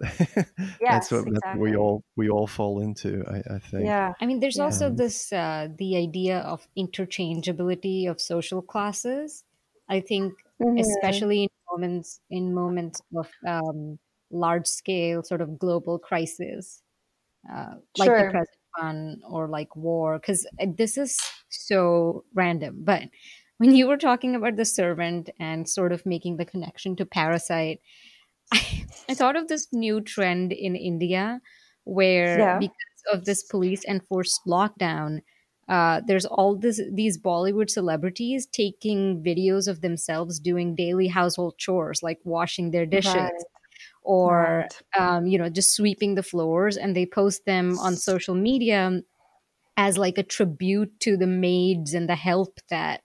[0.00, 0.48] yes,
[0.80, 1.38] that's what, exactly.
[1.44, 3.24] that's we all we all fall into.
[3.28, 3.84] I, I think.
[3.84, 4.64] Yeah, I mean, there's yeah.
[4.64, 9.44] also this uh, the idea of interchangeability of social classes.
[9.88, 10.78] I think, mm-hmm.
[10.78, 13.98] especially in moments in moments of um,
[14.30, 16.82] large scale sort of global crisis,
[17.52, 18.24] uh, like sure.
[18.24, 21.18] the present one or like war, because uh, this is
[21.50, 22.82] so random.
[22.84, 23.04] But
[23.58, 27.80] when you were talking about the servant and sort of making the connection to Parasite,
[28.52, 31.40] I, I thought of this new trend in India
[31.84, 32.58] where yeah.
[32.58, 35.20] because of this police enforced lockdown,
[35.68, 42.02] uh, there's all this these Bollywood celebrities taking videos of themselves doing daily household chores
[42.02, 43.32] like washing their dishes right.
[44.02, 44.82] or right.
[44.98, 49.00] Um, you know just sweeping the floors, and they post them on social media
[49.76, 53.02] as like a tribute to the maids and the help that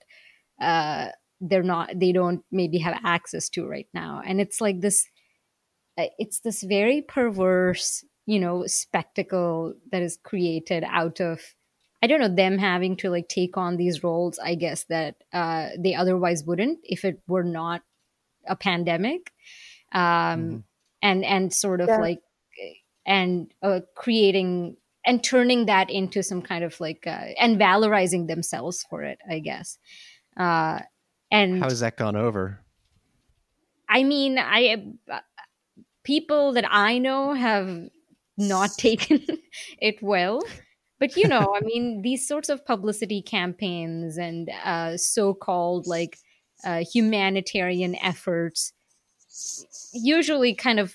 [0.62, 1.08] uh,
[1.42, 5.08] they're not they don't maybe have access to right now, and it's like this
[5.98, 11.42] uh, it's this very perverse you know spectacle that is created out of
[12.02, 14.40] I don't know them having to like take on these roles.
[14.40, 17.84] I guess that uh, they otherwise wouldn't if it were not
[18.48, 19.32] a pandemic,
[19.92, 20.58] um, mm-hmm.
[21.04, 22.00] and and sort of yeah.
[22.00, 22.22] like
[23.06, 28.86] and uh, creating and turning that into some kind of like uh, and valorizing themselves
[28.90, 29.20] for it.
[29.30, 29.78] I guess.
[30.36, 30.80] Uh,
[31.30, 32.60] and how has that gone over?
[33.88, 35.20] I mean, I uh,
[36.04, 37.90] people that I know have
[38.38, 39.24] not taken
[39.80, 40.42] it well
[41.02, 46.18] but you know, I mean, these sorts of publicity campaigns and uh, so-called like
[46.64, 48.72] uh, humanitarian efforts
[49.94, 50.94] usually kind of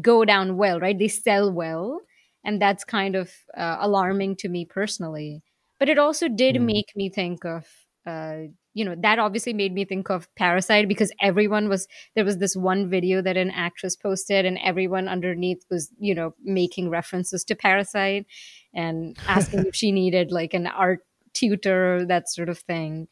[0.00, 0.98] go down well, right?
[0.98, 2.00] They sell well,
[2.44, 5.42] and that's kind of uh, alarming to me personally.
[5.78, 6.64] But it also did mm.
[6.64, 7.66] make me think of
[8.06, 12.38] uh, you know that obviously made me think of parasite because everyone was there was
[12.38, 17.44] this one video that an actress posted and everyone underneath was you know making references
[17.44, 18.26] to parasite
[18.74, 21.00] and asking if she needed like an art
[21.34, 23.08] tutor that sort of thing.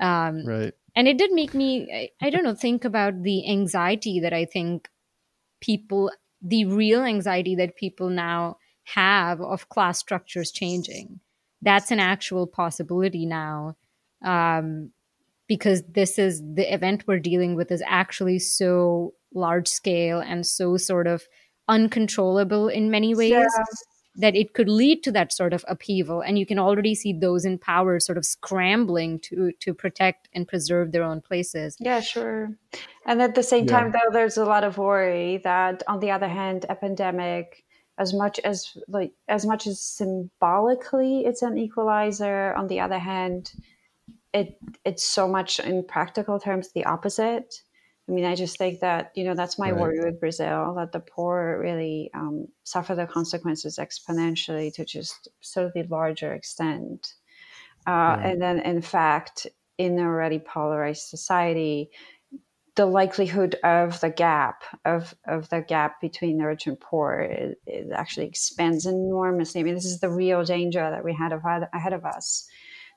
[0.00, 0.72] Um, right.
[0.96, 4.44] and it did make me I, I don't know think about the anxiety that i
[4.46, 4.88] think
[5.60, 6.10] people
[6.42, 11.20] the real anxiety that people now have of class structures changing.
[11.60, 13.76] That's an actual possibility now
[14.24, 14.90] um,
[15.46, 20.76] because this is the event we're dealing with is actually so large scale and so
[20.76, 21.22] sort of
[21.68, 23.30] uncontrollable in many ways.
[23.30, 23.46] Yeah.
[24.16, 27.44] That it could lead to that sort of upheaval and you can already see those
[27.44, 32.50] in power sort of scrambling to to protect and preserve their own places yeah sure
[33.06, 33.80] and at the same yeah.
[33.80, 37.64] time though there's a lot of worry that on the other hand a pandemic
[37.98, 43.52] as much as like as much as symbolically it's an equalizer on the other hand
[44.32, 47.54] it it's so much in practical terms the opposite.
[48.08, 49.80] I mean, I just think that you know that's my right.
[49.80, 55.72] worry with Brazil that the poor really um, suffer the consequences exponentially to just sort
[55.76, 57.14] of larger extent,
[57.86, 58.22] uh, right.
[58.24, 59.46] and then in fact,
[59.78, 61.90] in an already polarized society,
[62.74, 67.60] the likelihood of the gap of of the gap between the rich and poor it,
[67.66, 69.60] it actually expands enormously.
[69.60, 72.48] I mean, this is the real danger that we had ahead of us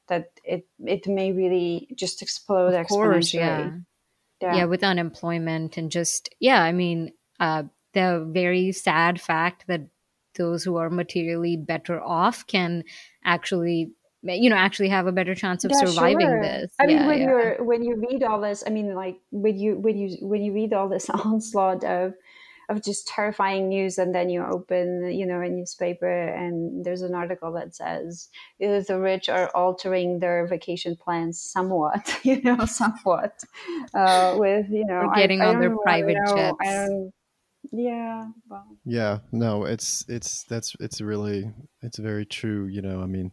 [0.07, 3.33] that it it may really just explode of course, exponentially.
[3.35, 3.71] Yeah.
[4.45, 4.55] Yeah.
[4.57, 9.81] yeah, with unemployment and just yeah, I mean, uh, the very sad fact that
[10.35, 12.83] those who are materially better off can
[13.23, 13.91] actually
[14.21, 16.41] you know actually have a better chance of yeah, surviving sure.
[16.41, 17.25] this i mean when yeah.
[17.25, 20.51] you're when you read all this i mean like when you when you when you
[20.51, 22.13] read all this onslaught of
[22.69, 27.13] of just terrifying news and then you open you know a newspaper and there's an
[27.13, 33.43] article that says the rich are altering their vacation plans somewhat you know somewhat
[33.93, 37.11] uh, with you know or getting I, on I their private know, jets
[37.71, 38.67] yeah well.
[38.85, 41.51] yeah no it's it's that's it's really
[41.81, 43.31] it's very true you know i mean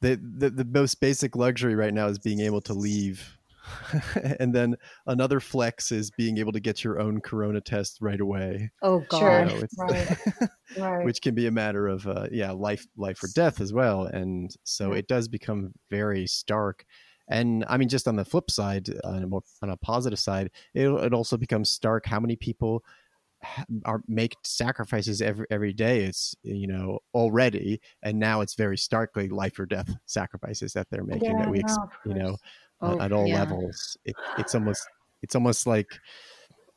[0.00, 3.36] the, the the most basic luxury right now is being able to leave
[4.40, 8.70] and then another flex is being able to get your own corona test right away.
[8.82, 10.18] Oh god, you know, right.
[10.78, 11.04] right.
[11.04, 14.04] which can be a matter of uh, yeah, life life or death as well.
[14.04, 16.84] And so it does become very stark.
[17.28, 20.50] And I mean, just on the flip side, on a more on a positive side,
[20.74, 22.84] it it also becomes stark how many people
[23.84, 29.28] are make sacrifices every every day it's you know already and now it's very starkly
[29.28, 32.36] life or death sacrifices that they're making yeah, that we no, you know
[32.80, 33.40] oh, at all yeah.
[33.40, 33.96] levels.
[34.04, 34.86] It, it's almost
[35.22, 35.88] it's almost like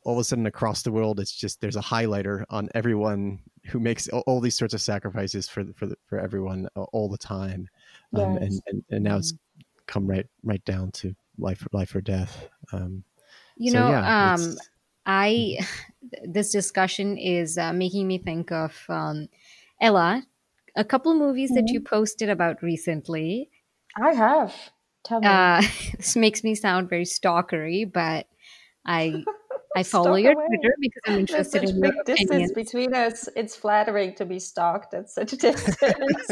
[0.04, 3.78] all of a sudden across the world, it's just there's a highlighter on everyone who
[3.78, 7.68] makes all, all these sorts of sacrifices for for the, for everyone all the time,
[8.16, 9.62] um, and, and and now it's mm-hmm.
[9.86, 12.48] come right right down to life life or death.
[12.72, 13.04] Um,
[13.56, 14.56] you so, know, yeah, um,
[15.04, 16.32] I mm-hmm.
[16.32, 19.28] this discussion is uh, making me think of um,
[19.80, 20.24] Ela,
[20.76, 21.66] a couple movies mm-hmm.
[21.66, 23.50] that you posted about recently.
[24.00, 24.54] I have.
[25.04, 25.26] Tell me.
[25.26, 25.62] Uh,
[25.96, 28.26] this makes me sound very stalkery, but
[28.84, 29.24] I
[29.76, 30.46] I follow your away.
[30.48, 32.52] Twitter because I'm interested in your distance opinions.
[32.52, 33.28] between us.
[33.36, 36.26] It's flattering to be stalked at such a distance.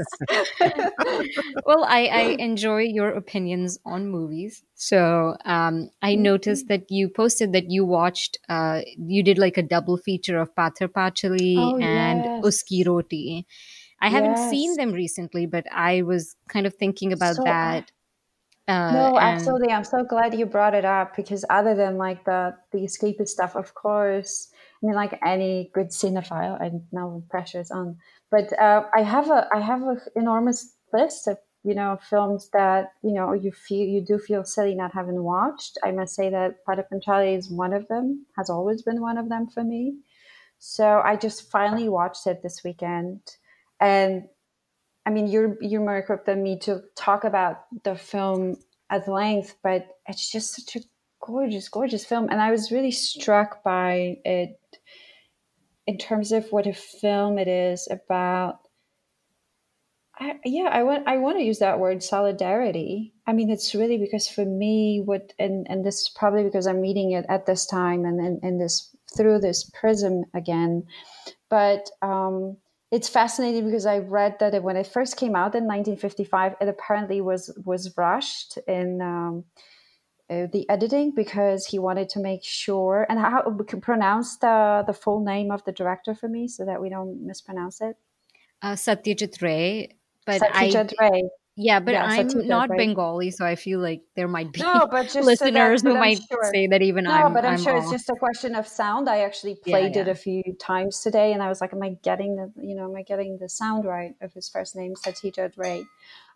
[1.64, 4.64] well, I, I enjoy your opinions on movies.
[4.75, 6.23] So um, I mm-hmm.
[6.23, 10.53] noticed that you posted that you watched, uh, you did like a double feature of
[10.57, 12.45] Pather Panchali oh, and yes.
[12.45, 13.47] Uski Roti.
[14.01, 17.91] I haven't seen them recently, but I was kind of thinking about so, that
[18.69, 19.19] uh, no, and...
[19.19, 19.73] absolutely.
[19.73, 23.57] I'm so glad you brought it up because other than like the the escapist stuff,
[23.57, 24.51] of course,
[24.83, 27.97] I mean, like any good cinephile, and now pressure is on.
[28.31, 32.93] But uh, I have a I have an enormous list of you know films that
[33.03, 35.79] you know you feel you do feel silly not having watched.
[35.83, 38.27] I must say that Pather Panchali is one of them.
[38.37, 39.97] Has always been one of them for me.
[40.59, 43.21] So I just finally watched it this weekend,
[43.81, 44.25] and
[45.09, 48.59] I mean, you're you're more equipped than me to talk about the film
[48.91, 50.87] at length, but it's just such a
[51.25, 54.61] gorgeous, gorgeous film, and I was really struck by it
[55.87, 58.59] in terms of what a film it is about.
[60.21, 63.15] I, yeah, I want I want to use that word solidarity.
[63.27, 66.83] I mean, it's really because for me, what and and this is probably because I'm
[66.83, 70.85] reading it at this time and and, this through this prism again,
[71.49, 72.59] but um,
[72.91, 76.68] it's fascinating because I read that it, when it first came out in 1955, it
[76.68, 79.45] apparently was was rushed in um,
[80.30, 83.07] uh, the editing because he wanted to make sure.
[83.09, 86.64] And how we can pronounce the the full name of the director for me so
[86.64, 87.97] that we don't mispronounce it.
[88.62, 91.22] Uh, Satyajit Ray, but Satyajit I, Ray.
[91.61, 92.79] Yeah, but yeah, I'm not right?
[92.79, 96.21] Bengali, so I feel like there might be no, but listeners so that, who might
[96.31, 96.51] sure.
[96.53, 97.33] say that even no, I'm.
[97.33, 97.83] but I'm, I'm sure off.
[97.83, 99.09] it's just a question of sound.
[99.09, 100.09] I actually played yeah, yeah.
[100.09, 102.85] it a few times today, and I was like, "Am I getting the you know
[102.85, 105.85] am I getting the sound right of his first name, Satyajit Ray?"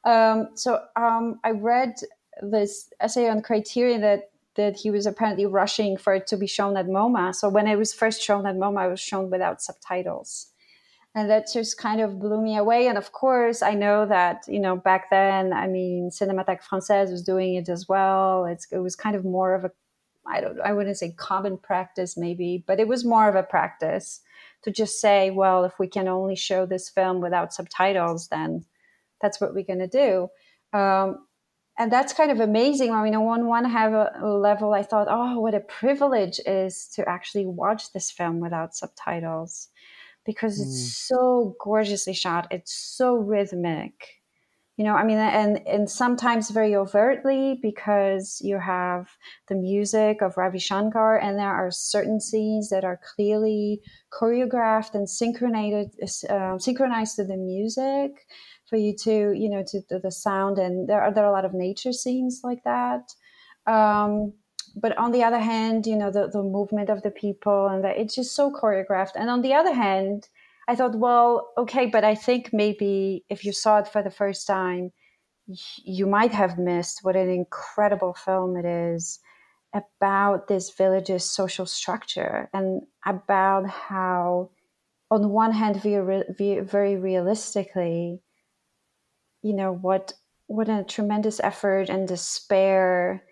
[0.03, 1.95] Um, so um, I read
[2.43, 6.77] this essay on Criterion that that he was apparently rushing for it to be shown
[6.77, 7.33] at MoMA.
[7.33, 10.52] So when it was first shown at MoMA, it was shown without subtitles
[11.15, 12.89] and that just kind of blew me away.
[12.89, 17.23] And of course i know that you know back then i mean cinémathèque française was
[17.23, 18.47] doing it as well.
[18.47, 19.71] It's, it was kind of more of a
[20.27, 24.21] i don't i wouldn't say common practice maybe but it was more of a practice
[24.63, 28.65] to just say well if we can only show this film without subtitles then
[29.23, 30.29] that's what we're going to do.
[30.79, 31.27] Um,
[31.79, 32.93] and that's kind of amazing.
[32.93, 37.09] I mean, on one have a level, I thought, oh, what a privilege is to
[37.09, 39.69] actually watch this film without subtitles
[40.25, 40.63] because mm.
[40.63, 42.49] it's so gorgeously shot.
[42.51, 43.93] It's so rhythmic.
[44.79, 49.11] You know, I mean, and and sometimes very overtly because you have
[49.49, 55.09] the music of Ravi Shankar, and there are certain scenes that are clearly choreographed and
[55.09, 58.13] synchronized, uh, synchronized to the music
[58.69, 60.59] for you to, you know, to, to, the sound.
[60.59, 63.13] And there are there are a lot of nature scenes like that.
[63.67, 64.33] Um,
[64.75, 67.99] but on the other hand, you know, the, the movement of the people and that
[67.99, 69.13] it's just so choreographed.
[69.15, 70.29] And on the other hand,
[70.69, 74.47] I thought, well, okay, but I think maybe if you saw it for the first
[74.47, 74.93] time,
[75.85, 79.19] you might have missed what an incredible film it is
[79.75, 84.51] about this village's social structure and about how,
[85.11, 88.21] on one hand, very, very realistically,
[89.43, 90.15] you know, what
[90.47, 93.23] what a tremendous effort and despair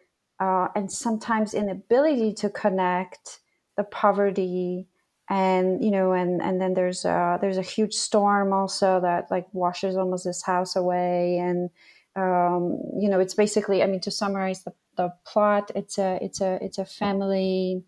[0.40, 3.40] uh, and sometimes inability to connect
[3.76, 4.88] the poverty
[5.28, 9.46] and you know and and then there's a there's a huge storm also that like
[9.52, 11.70] washes almost this house away and
[12.16, 16.40] um, you know it's basically i mean to summarize the, the plot it's a it's
[16.40, 17.84] a it's a family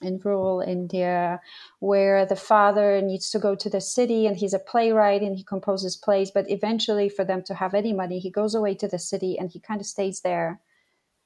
[0.00, 1.40] in rural India,
[1.80, 5.42] where the father needs to go to the city and he's a playwright and he
[5.42, 6.30] composes plays.
[6.30, 9.50] But eventually, for them to have any money, he goes away to the city and
[9.50, 10.60] he kind of stays there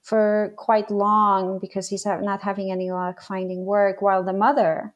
[0.03, 4.93] for quite long because he's not having any luck finding work, while the mother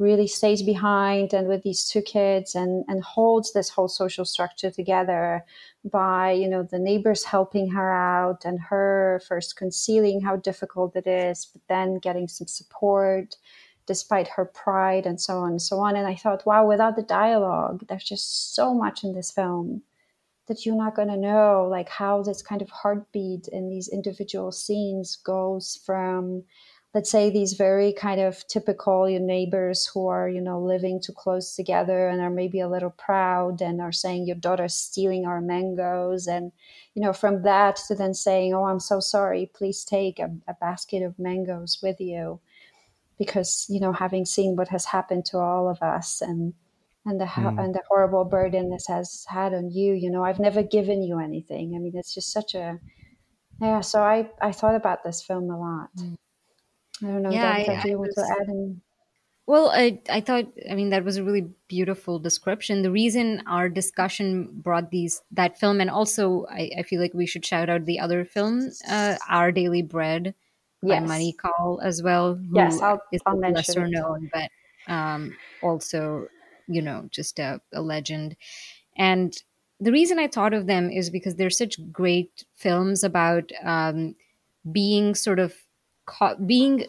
[0.00, 4.70] really stays behind and with these two kids and, and holds this whole social structure
[4.70, 5.44] together
[5.84, 11.06] by you know the neighbors helping her out and her first concealing how difficult it
[11.06, 13.36] is but then getting some support
[13.86, 15.94] despite her pride and so on and so on.
[15.96, 19.82] And i thought wow without the dialogue there's just so much in this film
[20.50, 24.50] that you're not going to know like how this kind of heartbeat in these individual
[24.50, 26.42] scenes goes from
[26.92, 31.00] let's say these very kind of typical you know, neighbors who are you know living
[31.00, 35.24] too close together and are maybe a little proud and are saying your daughter's stealing
[35.24, 36.50] our mangoes and
[36.94, 40.54] you know from that to then saying oh i'm so sorry please take a, a
[40.60, 42.40] basket of mangoes with you
[43.20, 46.54] because you know having seen what has happened to all of us and
[47.06, 47.62] and the mm.
[47.62, 51.18] and the horrible burden this has had on you you know i've never given you
[51.18, 52.78] anything i mean it's just such a
[53.60, 56.16] yeah so i i thought about this film a lot mm.
[57.02, 57.30] I don't know.
[57.30, 58.80] Yeah, I, I was, to add in.
[59.46, 62.82] Well, I, I thought, I mean, that was a really beautiful description.
[62.82, 67.26] The reason our discussion brought these that film, and also I, I feel like we
[67.26, 70.34] should shout out the other film, uh, Our Daily Bread
[70.82, 71.00] yes.
[71.00, 72.38] by Mani Kaul as well.
[72.52, 74.50] Yes, I'll, is I'll mention lesser known, but
[74.92, 76.28] um, also,
[76.70, 78.36] you know, just a, a legend.
[78.96, 79.34] And
[79.80, 84.16] the reason I thought of them is because they're such great films about um,
[84.72, 85.54] being sort of
[86.46, 86.86] being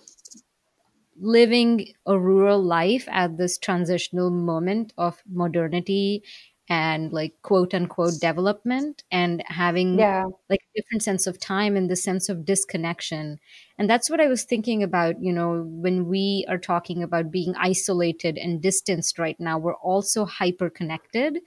[1.20, 6.24] living a rural life at this transitional moment of modernity
[6.72, 10.24] and like quote unquote development and having yeah.
[10.50, 13.38] like a different sense of time and the sense of disconnection
[13.78, 17.54] and that's what i was thinking about you know when we are talking about being
[17.60, 21.40] isolated and distanced right now we're also hyper connected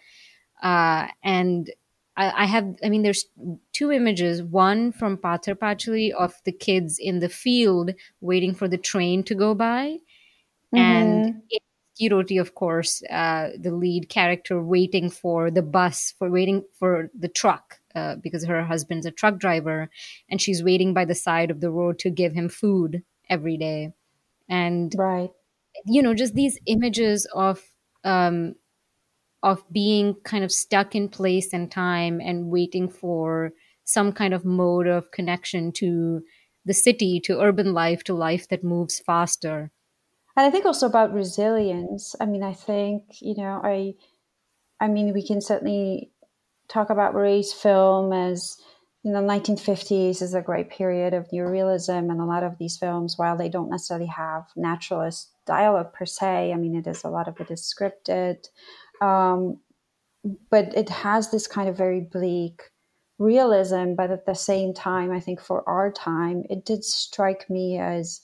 [0.63, 1.71] uh, and
[2.17, 3.27] I, I have, I mean, there's
[3.73, 4.41] two images.
[4.41, 9.35] One from Pather Panchali of the kids in the field waiting for the train to
[9.35, 9.99] go by,
[10.73, 10.79] mm-hmm.
[10.79, 11.43] and
[12.01, 17.29] Kiroti, of course, uh, the lead character waiting for the bus, for waiting for the
[17.29, 19.89] truck, uh, because her husband's a truck driver,
[20.29, 23.93] and she's waiting by the side of the road to give him food every day,
[24.49, 25.31] and right,
[25.87, 27.63] you know, just these images of
[28.05, 28.55] um,
[29.43, 33.53] of being kind of stuck in place and time and waiting for
[33.85, 36.23] some kind of mode of connection to
[36.65, 39.71] the city, to urban life, to life that moves faster.
[40.37, 42.17] And I think also about resilience.
[42.21, 43.95] I mean, I think, you know, I
[44.81, 46.11] I mean, we can certainly
[46.69, 48.57] talk about Ray's film as
[49.05, 53.19] you know, 1950s is a great period of neorealism, and a lot of these films,
[53.19, 57.29] while they don't necessarily have naturalist dialogue per se, I mean, it is a lot
[57.29, 58.49] of it is scripted.
[59.03, 59.59] Um,
[60.51, 62.63] but it has this kind of very bleak
[63.19, 63.93] realism.
[63.95, 68.23] But at the same time, I think for our time, it did strike me as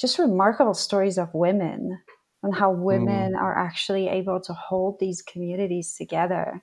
[0.00, 2.00] just remarkable stories of women
[2.42, 3.40] and how women mm.
[3.40, 6.62] are actually able to hold these communities together.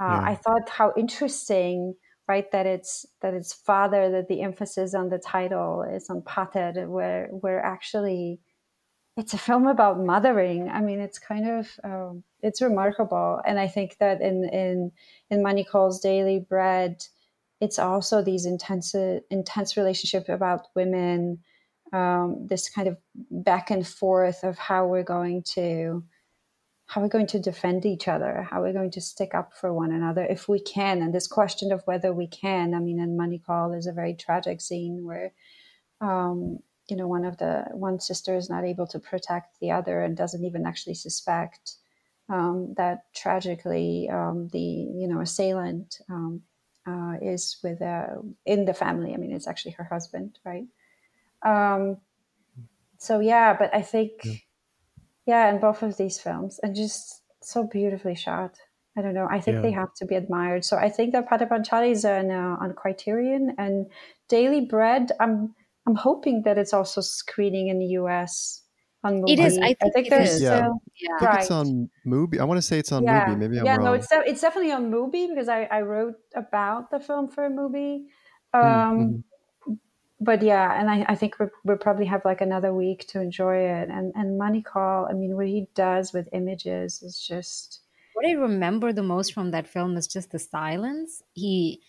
[0.00, 0.22] Uh, yeah.
[0.30, 1.94] I thought how interesting,
[2.28, 2.50] right?
[2.52, 4.10] That it's that it's father.
[4.10, 8.40] That the emphasis on the title is on Pather, where where actually
[9.16, 10.68] it's a film about mothering.
[10.68, 14.92] I mean, it's kind of um, it's remarkable, and I think that in in
[15.30, 17.02] in Mani Kaul's Daily Bread,
[17.60, 18.94] it's also these intense
[19.30, 21.38] intense relationship about women,
[21.92, 22.96] um, this kind of
[23.30, 26.04] back and forth of how we're going to
[26.88, 29.90] how we're going to defend each other, how we're going to stick up for one
[29.90, 32.74] another if we can, and this question of whether we can.
[32.74, 35.32] I mean, in Mani Kaul, there's a very tragic scene where
[36.00, 40.00] um, you know one of the one sister is not able to protect the other
[40.02, 41.76] and doesn't even actually suspect
[42.28, 46.42] um, that tragically um, the you know assailant um,
[46.86, 48.06] uh, is with uh,
[48.44, 49.12] in the family.
[49.12, 50.66] I mean, it's actually her husband, right?
[51.44, 51.98] Um,
[52.98, 54.34] so yeah, but I think yeah.
[55.26, 58.56] yeah, in both of these films, and just so beautifully shot.
[58.98, 59.28] I don't know.
[59.30, 59.62] I think yeah.
[59.62, 60.64] they have to be admired.
[60.64, 63.86] So I think that Pather Panchali is on, uh, on Criterion and
[64.28, 65.12] Daily Bread.
[65.20, 65.54] I'm
[65.86, 68.62] I'm hoping that it's also screening in the US
[69.04, 69.32] on Mubi.
[69.34, 69.58] It is.
[69.58, 70.56] I think, I think there's yeah.
[70.56, 71.14] Still, yeah.
[71.14, 71.40] I think right.
[71.42, 72.40] it's on Mubi.
[72.40, 73.26] I want to say it's on yeah.
[73.26, 73.38] Mubi.
[73.38, 73.84] Maybe I'm yeah, wrong.
[73.84, 77.48] no, it's de- it's definitely on Mubi because I, I wrote about the film for
[77.48, 78.06] Mubi.
[78.52, 79.16] Um, mm-hmm.
[80.18, 83.56] But yeah, and I, I think we we'll probably have like another week to enjoy
[83.56, 83.90] it.
[83.90, 87.80] And and Mani Kaul, I mean, what he does with images is just.
[88.14, 91.22] What I remember the most from that film is just the silence.
[91.34, 91.82] He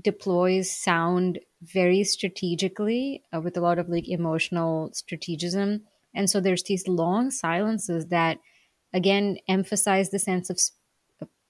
[0.00, 5.82] deploys sound very strategically uh, with a lot of like emotional strategism,
[6.14, 8.38] and so there's these long silences that,
[8.94, 10.72] again, emphasize the sense of sp-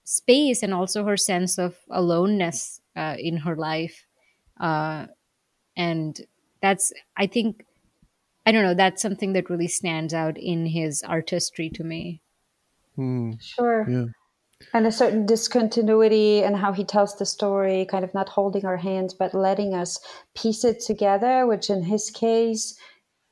[0.02, 4.04] space and also her sense of aloneness uh, in her life.
[4.60, 5.06] Uh,
[5.76, 6.20] and
[6.60, 7.64] that's i think
[8.46, 12.20] i don't know that's something that really stands out in his artistry to me.
[12.96, 13.32] Hmm.
[13.40, 13.86] sure.
[13.88, 14.04] Yeah.
[14.72, 18.76] And a certain discontinuity and how he tells the story kind of not holding our
[18.76, 19.98] hands but letting us
[20.34, 22.78] piece it together which in his case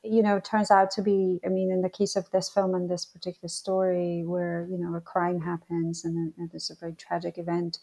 [0.03, 2.89] you know turns out to be i mean in the case of this film and
[2.89, 7.37] this particular story where you know a crime happens and, and it's a very tragic
[7.37, 7.79] event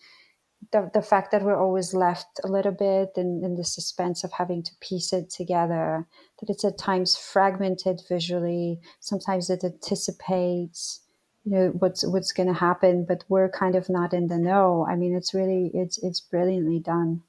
[0.73, 4.33] the, the fact that we're always left a little bit in, in the suspense of
[4.33, 6.07] having to piece it together,
[6.41, 11.01] that it's at times fragmented visually, sometimes it anticipates,
[11.45, 14.87] you know, what's what's gonna happen, but we're kind of not in the know.
[14.89, 17.23] I mean it's really it's it's brilliantly done.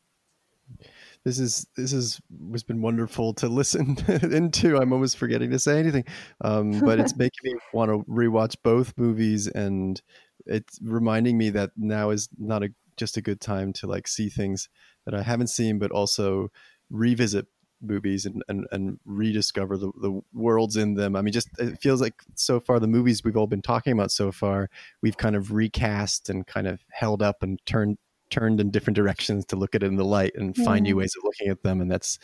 [1.23, 2.19] This is this is
[2.51, 4.77] has been wonderful to listen into.
[4.77, 6.05] I'm almost forgetting to say anything,
[6.41, 10.01] um, but it's making me want to rewatch both movies, and
[10.45, 12.69] it's reminding me that now is not a
[13.01, 14.69] just a good time to like see things
[15.05, 16.51] that I haven't seen, but also
[16.91, 17.47] revisit
[17.81, 21.15] movies and, and, and rediscover the, the worlds in them.
[21.15, 24.11] I mean, just it feels like so far the movies we've all been talking about
[24.11, 24.69] so far,
[25.01, 27.97] we've kind of recast and kind of held up and turned
[28.31, 31.13] turned in different directions to look at it in the light and find new ways
[31.17, 32.17] of looking at them and that's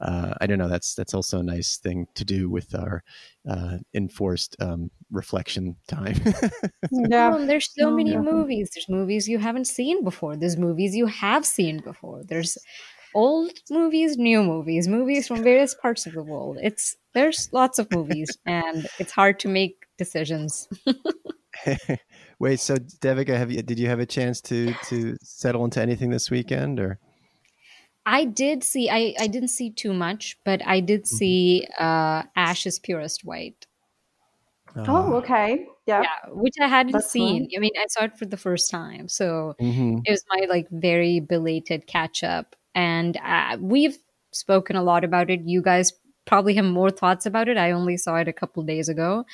[0.00, 3.02] uh, i don't know that's that's also a nice thing to do with our
[3.48, 6.16] uh, enforced um, reflection time.
[6.90, 7.36] Yeah.
[7.46, 8.20] There's so many yeah.
[8.20, 8.70] movies.
[8.74, 10.36] There's movies you haven't seen before.
[10.36, 12.22] There's movies you have seen before.
[12.24, 12.58] There's
[13.14, 16.58] old movies new movies movies from various parts of the world.
[16.62, 20.68] It's there's lots of movies and it's hard to make decisions
[22.42, 26.10] Wait, so Devika, have you did you have a chance to to settle into anything
[26.10, 26.98] this weekend or?
[28.04, 28.90] I did see.
[28.90, 31.16] I I didn't see too much, but I did mm-hmm.
[31.16, 33.68] see uh, Ash Is Purest White.
[34.74, 35.68] Oh, oh okay.
[35.86, 36.02] Yeah.
[36.02, 36.30] yeah.
[36.32, 37.44] which I hadn't That's seen.
[37.44, 37.50] Fun.
[37.56, 39.98] I mean, I saw it for the first time, so mm-hmm.
[40.04, 42.56] it was my like very belated catch up.
[42.74, 43.98] And uh, we've
[44.32, 45.42] spoken a lot about it.
[45.44, 45.92] You guys
[46.24, 47.56] probably have more thoughts about it.
[47.56, 49.24] I only saw it a couple days ago,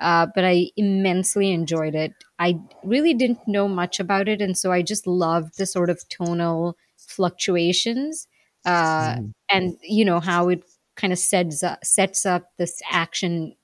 [0.00, 2.12] uh, but I immensely enjoyed it.
[2.38, 6.08] I really didn't know much about it, and so I just loved the sort of
[6.08, 8.26] tonal fluctuations
[8.66, 9.32] uh, mm.
[9.50, 10.62] and you know how it
[10.96, 13.54] kind of sets up, sets up this action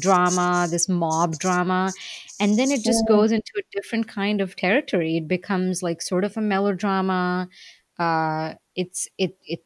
[0.00, 1.92] drama, this mob drama,
[2.40, 5.18] and then it just goes into a different kind of territory.
[5.18, 7.48] It becomes like sort of a melodrama.
[7.98, 9.60] Uh, it's it it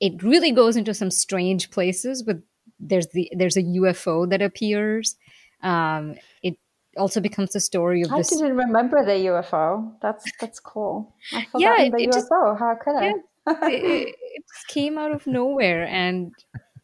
[0.00, 2.42] it really goes into some strange places with
[2.80, 5.16] there's the there's a UFO that appears.
[5.62, 6.56] Um, it
[6.96, 8.32] also becomes a story of I this.
[8.32, 9.92] I didn't remember the UFO.
[10.00, 11.14] That's that's cool.
[11.32, 12.12] I yeah, it, the it UFO.
[12.12, 13.04] Just, How could I?
[13.04, 13.12] Yeah,
[13.68, 16.32] it, it, just came out of nowhere, and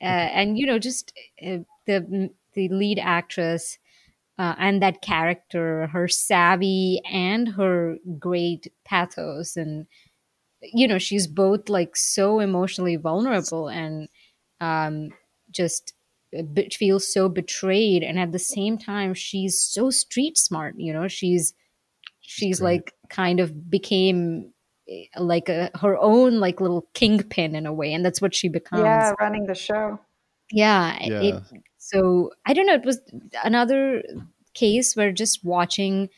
[0.01, 1.13] uh, and you know, just
[1.45, 3.79] uh, the the lead actress.
[4.39, 9.87] Uh, and that character, her savvy and her great pathos and
[10.63, 14.09] you know she's both like so emotionally vulnerable and
[14.61, 15.11] um
[15.51, 15.93] just
[16.73, 21.09] feels so betrayed and at the same time she's so street smart you know?
[21.09, 21.55] She's
[22.21, 24.53] she's like kind of became
[24.89, 28.49] eh, like a her own like little kingpin in a way and that's what she
[28.49, 28.83] becomes.
[28.83, 29.99] Yeah running the show.
[30.51, 31.21] Yeah, yeah.
[31.21, 31.43] It,
[31.79, 33.01] so i don't know it was
[33.45, 34.03] another
[34.55, 36.09] case where just watching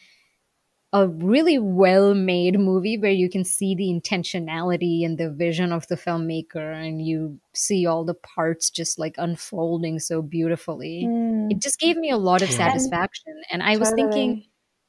[0.92, 5.86] a really well made movie where you can see the intentionality and the vision of
[5.88, 11.04] the filmmaker and you see all the parts just like unfolding so beautifully.
[11.06, 11.50] Mm.
[11.50, 13.34] It just gave me a lot of satisfaction.
[13.50, 14.44] And I was thinking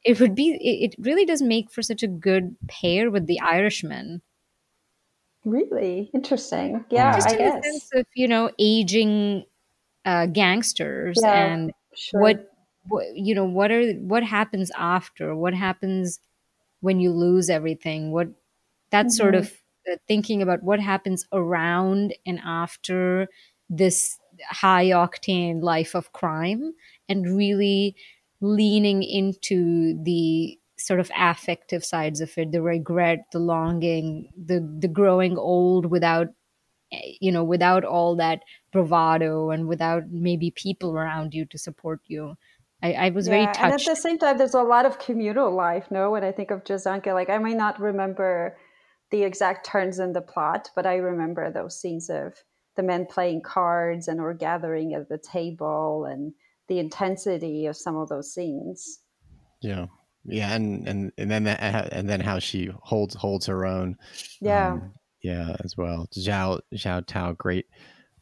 [0.06, 3.42] it would be, it, it really does make for such a good pair with The
[3.42, 4.22] Irishman.
[5.44, 6.86] Really interesting.
[6.90, 7.56] Yeah, just I in guess.
[7.56, 9.46] the sense of you know aging
[10.06, 12.22] uh, gangsters yeah, and sure.
[12.22, 12.49] what
[13.14, 15.36] you know what are what happens after?
[15.36, 16.20] What happens
[16.82, 18.12] when you lose everything?
[18.12, 18.30] What
[18.92, 19.12] that mm-hmm.
[19.12, 19.52] sort of
[20.08, 23.28] thinking about what happens around and after
[23.70, 24.18] this
[24.50, 26.74] high octane life of crime
[27.08, 27.96] and really
[28.42, 34.88] leaning into the sort of affective sides of it the regret the longing the the
[34.88, 36.28] growing old without
[36.94, 38.40] eh, you know without all that
[38.72, 42.36] bravado and without maybe people around you to support you
[42.82, 43.60] I, I was yeah, very touched.
[43.60, 46.12] And at the same time, there's a lot of communal life, no?
[46.12, 48.58] When I think of Jia Zhangke, like I might not remember
[49.12, 52.36] the exact turns in the plot, but I remember those scenes of
[52.76, 56.34] the men playing cards and or gathering at the table and
[56.68, 59.00] the intensity of some of those scenes.
[59.62, 59.88] Yeah.
[60.26, 63.98] Yeah, and and and then that, and then how she holds holds her own.
[64.42, 64.74] Yeah.
[64.74, 66.08] Um, yeah, as well.
[66.14, 67.68] Zhao Zhao Tao, great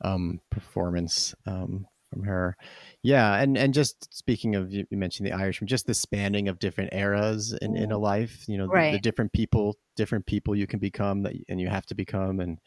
[0.01, 2.55] um, performance um, from her.
[3.03, 6.93] Yeah, and and just speaking of you mentioned the Irishman, just the spanning of different
[6.93, 8.01] eras in, in a mm.
[8.01, 8.45] life.
[8.47, 8.91] You know, right.
[8.91, 12.39] the, the, different people, different people you can become that, and you have to become,
[12.39, 12.59] and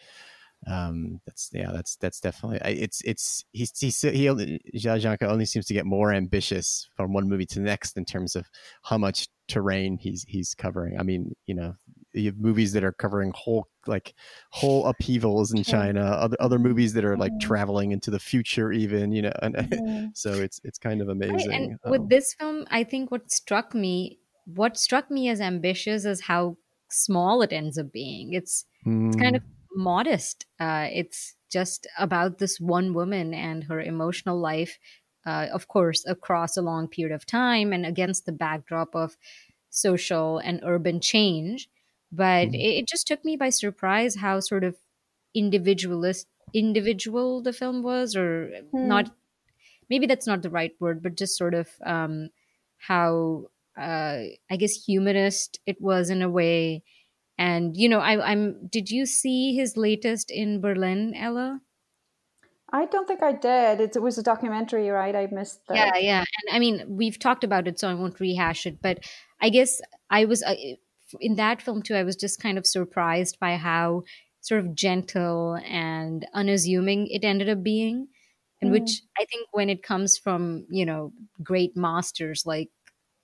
[0.66, 5.74] um, that's yeah, that's that's definitely it's it's he's he's he Zhao only seems to
[5.74, 8.46] get more ambitious from one movie to the next in terms of
[8.82, 10.98] how much terrain he's he's covering.
[10.98, 11.74] I mean, you know,
[12.12, 14.14] you have movies that are covering whole like
[14.50, 17.46] whole upheavals in China, other other movies that are like mm-hmm.
[17.46, 21.52] traveling into the future, even you know, and so it's it's kind of amazing.
[21.52, 26.04] And um, with this film, I think what struck me, what struck me as ambitious
[26.04, 26.56] is how
[26.90, 28.32] small it ends up being.
[28.32, 29.08] It's mm.
[29.08, 29.46] it's kind of mm.
[29.74, 30.46] modest.
[30.58, 34.78] Uh, it's just about this one woman and her emotional life
[35.26, 39.16] uh, of course, across a long period of time and against the backdrop of
[39.70, 41.68] social and urban change.
[42.12, 42.54] But mm-hmm.
[42.54, 44.76] it, it, just took me by surprise how sort of
[45.34, 48.86] individualist individual the film was, or mm.
[48.86, 49.10] not.
[49.88, 52.30] Maybe that's not the right word, but just sort of um,
[52.78, 53.46] how
[53.78, 56.82] uh, I guess humanist it was in a way.
[57.38, 58.66] And you know, I, I'm.
[58.66, 61.60] Did you see his latest in Berlin, Ela?
[62.72, 63.80] I don't think I did.
[63.80, 65.14] It, was a documentary, right?
[65.14, 65.76] I missed that.
[65.76, 66.18] Yeah, yeah.
[66.18, 68.80] And I mean, we've talked about it, so I won't rehash it.
[68.80, 69.00] But
[69.40, 70.54] I guess I was uh,
[71.20, 71.94] in that film too.
[71.94, 74.04] I was just kind of surprised by how
[74.40, 78.08] sort of gentle and unassuming it ended up being,
[78.60, 78.72] and mm.
[78.74, 82.70] which I think when it comes from you know great masters like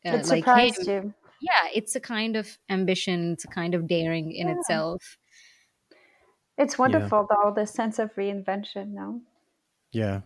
[0.05, 1.15] uh, it like him, you.
[1.41, 3.33] yeah, it's a kind of ambition.
[3.33, 4.55] It's a kind of daring in yeah.
[4.55, 5.03] itself.
[6.59, 7.37] It's wonderful yeah.
[7.45, 8.93] though, the sense of reinvention.
[8.93, 9.21] No.
[9.93, 10.21] Yeah.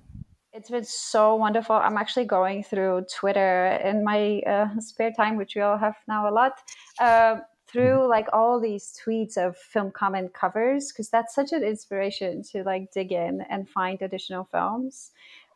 [0.52, 1.76] It's been so wonderful.
[1.76, 6.28] I'm actually going through Twitter in my uh, spare time, which we all have now
[6.28, 6.52] a lot,
[7.00, 7.36] uh,
[7.70, 8.10] through mm-hmm.
[8.10, 12.90] like all these tweets of film comment covers because that's such an inspiration to like
[12.92, 15.10] dig in and find additional films.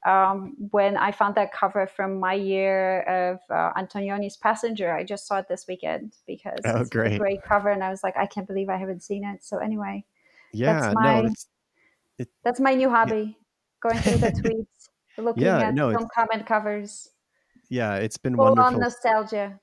[0.07, 5.27] Um, when I found that cover from my year of uh, Antonioni's Passenger, I just
[5.27, 7.15] saw it this weekend because oh, it's great.
[7.15, 9.43] a great cover, and I was like, I can't believe I haven't seen it.
[9.43, 10.05] So anyway,
[10.53, 11.33] yeah, that's my, no,
[12.19, 13.39] it, that's my new hobby
[13.81, 14.27] going through the
[15.17, 17.09] tweets, looking yeah, at no, some comment covers.
[17.71, 18.75] Yeah, it's been Full wonderful.
[18.75, 19.59] on nostalgia.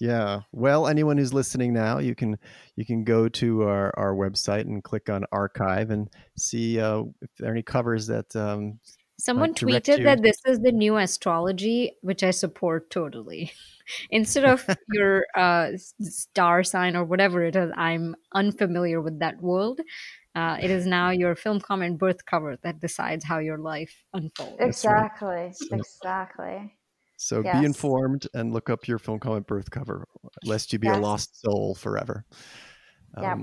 [0.00, 0.40] Yeah.
[0.52, 2.38] Well, anyone who's listening now, you can
[2.76, 7.30] you can go to our, our website and click on archive and see uh, if
[7.38, 8.34] there are any covers that.
[8.36, 8.78] Um,
[9.20, 13.50] Someone tweeted that this is the new astrology, which I support totally.
[14.10, 15.70] Instead of your uh,
[16.00, 19.80] star sign or whatever it is, I'm unfamiliar with that world.
[20.36, 24.54] Uh, it is now your film comment birth cover that decides how your life unfolds.
[24.60, 25.28] Exactly.
[25.28, 25.54] Right.
[25.72, 26.77] exactly.
[27.20, 27.58] So yes.
[27.58, 30.06] be informed and look up your film comment birth cover,
[30.44, 30.96] lest you be yes.
[30.96, 32.24] a lost soul forever.
[33.16, 33.36] Um, yeah.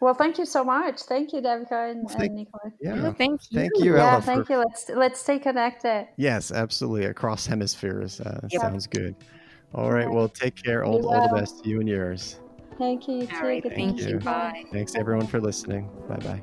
[0.00, 1.02] Well, thank you so much.
[1.02, 2.72] Thank you, Devika and, thank, and Nicolas.
[2.80, 3.60] Yeah, thank you.
[3.60, 4.14] Thank you, Ela.
[4.14, 4.54] Yeah, thank for...
[4.54, 4.58] you.
[4.58, 6.08] Let's let's stay connected.
[6.16, 7.04] Yes, absolutely.
[7.04, 8.62] Across hemispheres uh, yep.
[8.62, 9.14] sounds good.
[9.74, 10.10] All right.
[10.10, 10.84] Well, take care.
[10.84, 12.40] All, all the best to you and yours.
[12.78, 13.28] Thank you.
[13.32, 14.08] All right, thank, you.
[14.08, 14.18] you.
[14.18, 14.64] Bye.
[14.72, 15.88] Thanks everyone for listening.
[16.08, 16.42] Bye bye.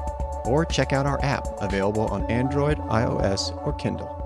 [0.45, 4.17] or check out our app available on Android, iOS, or Kindle.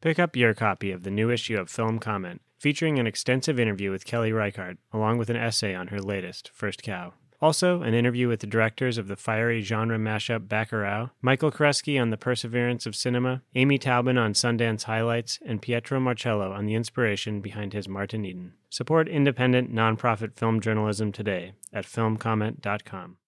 [0.00, 3.90] Pick up your copy of the new issue of Film Comment, featuring an extensive interview
[3.90, 7.14] with Kelly Reichardt, along with an essay on her latest, First Cow.
[7.44, 12.08] Also, an interview with the directors of the fiery genre mashup Bacurau, Michael Koresky on
[12.08, 17.42] the perseverance of cinema, Amy Taubin on Sundance highlights, and Pietro Marcello on the inspiration
[17.42, 18.54] behind his Martin Eden.
[18.70, 23.18] Support independent, nonprofit film journalism today at filmcomment.com.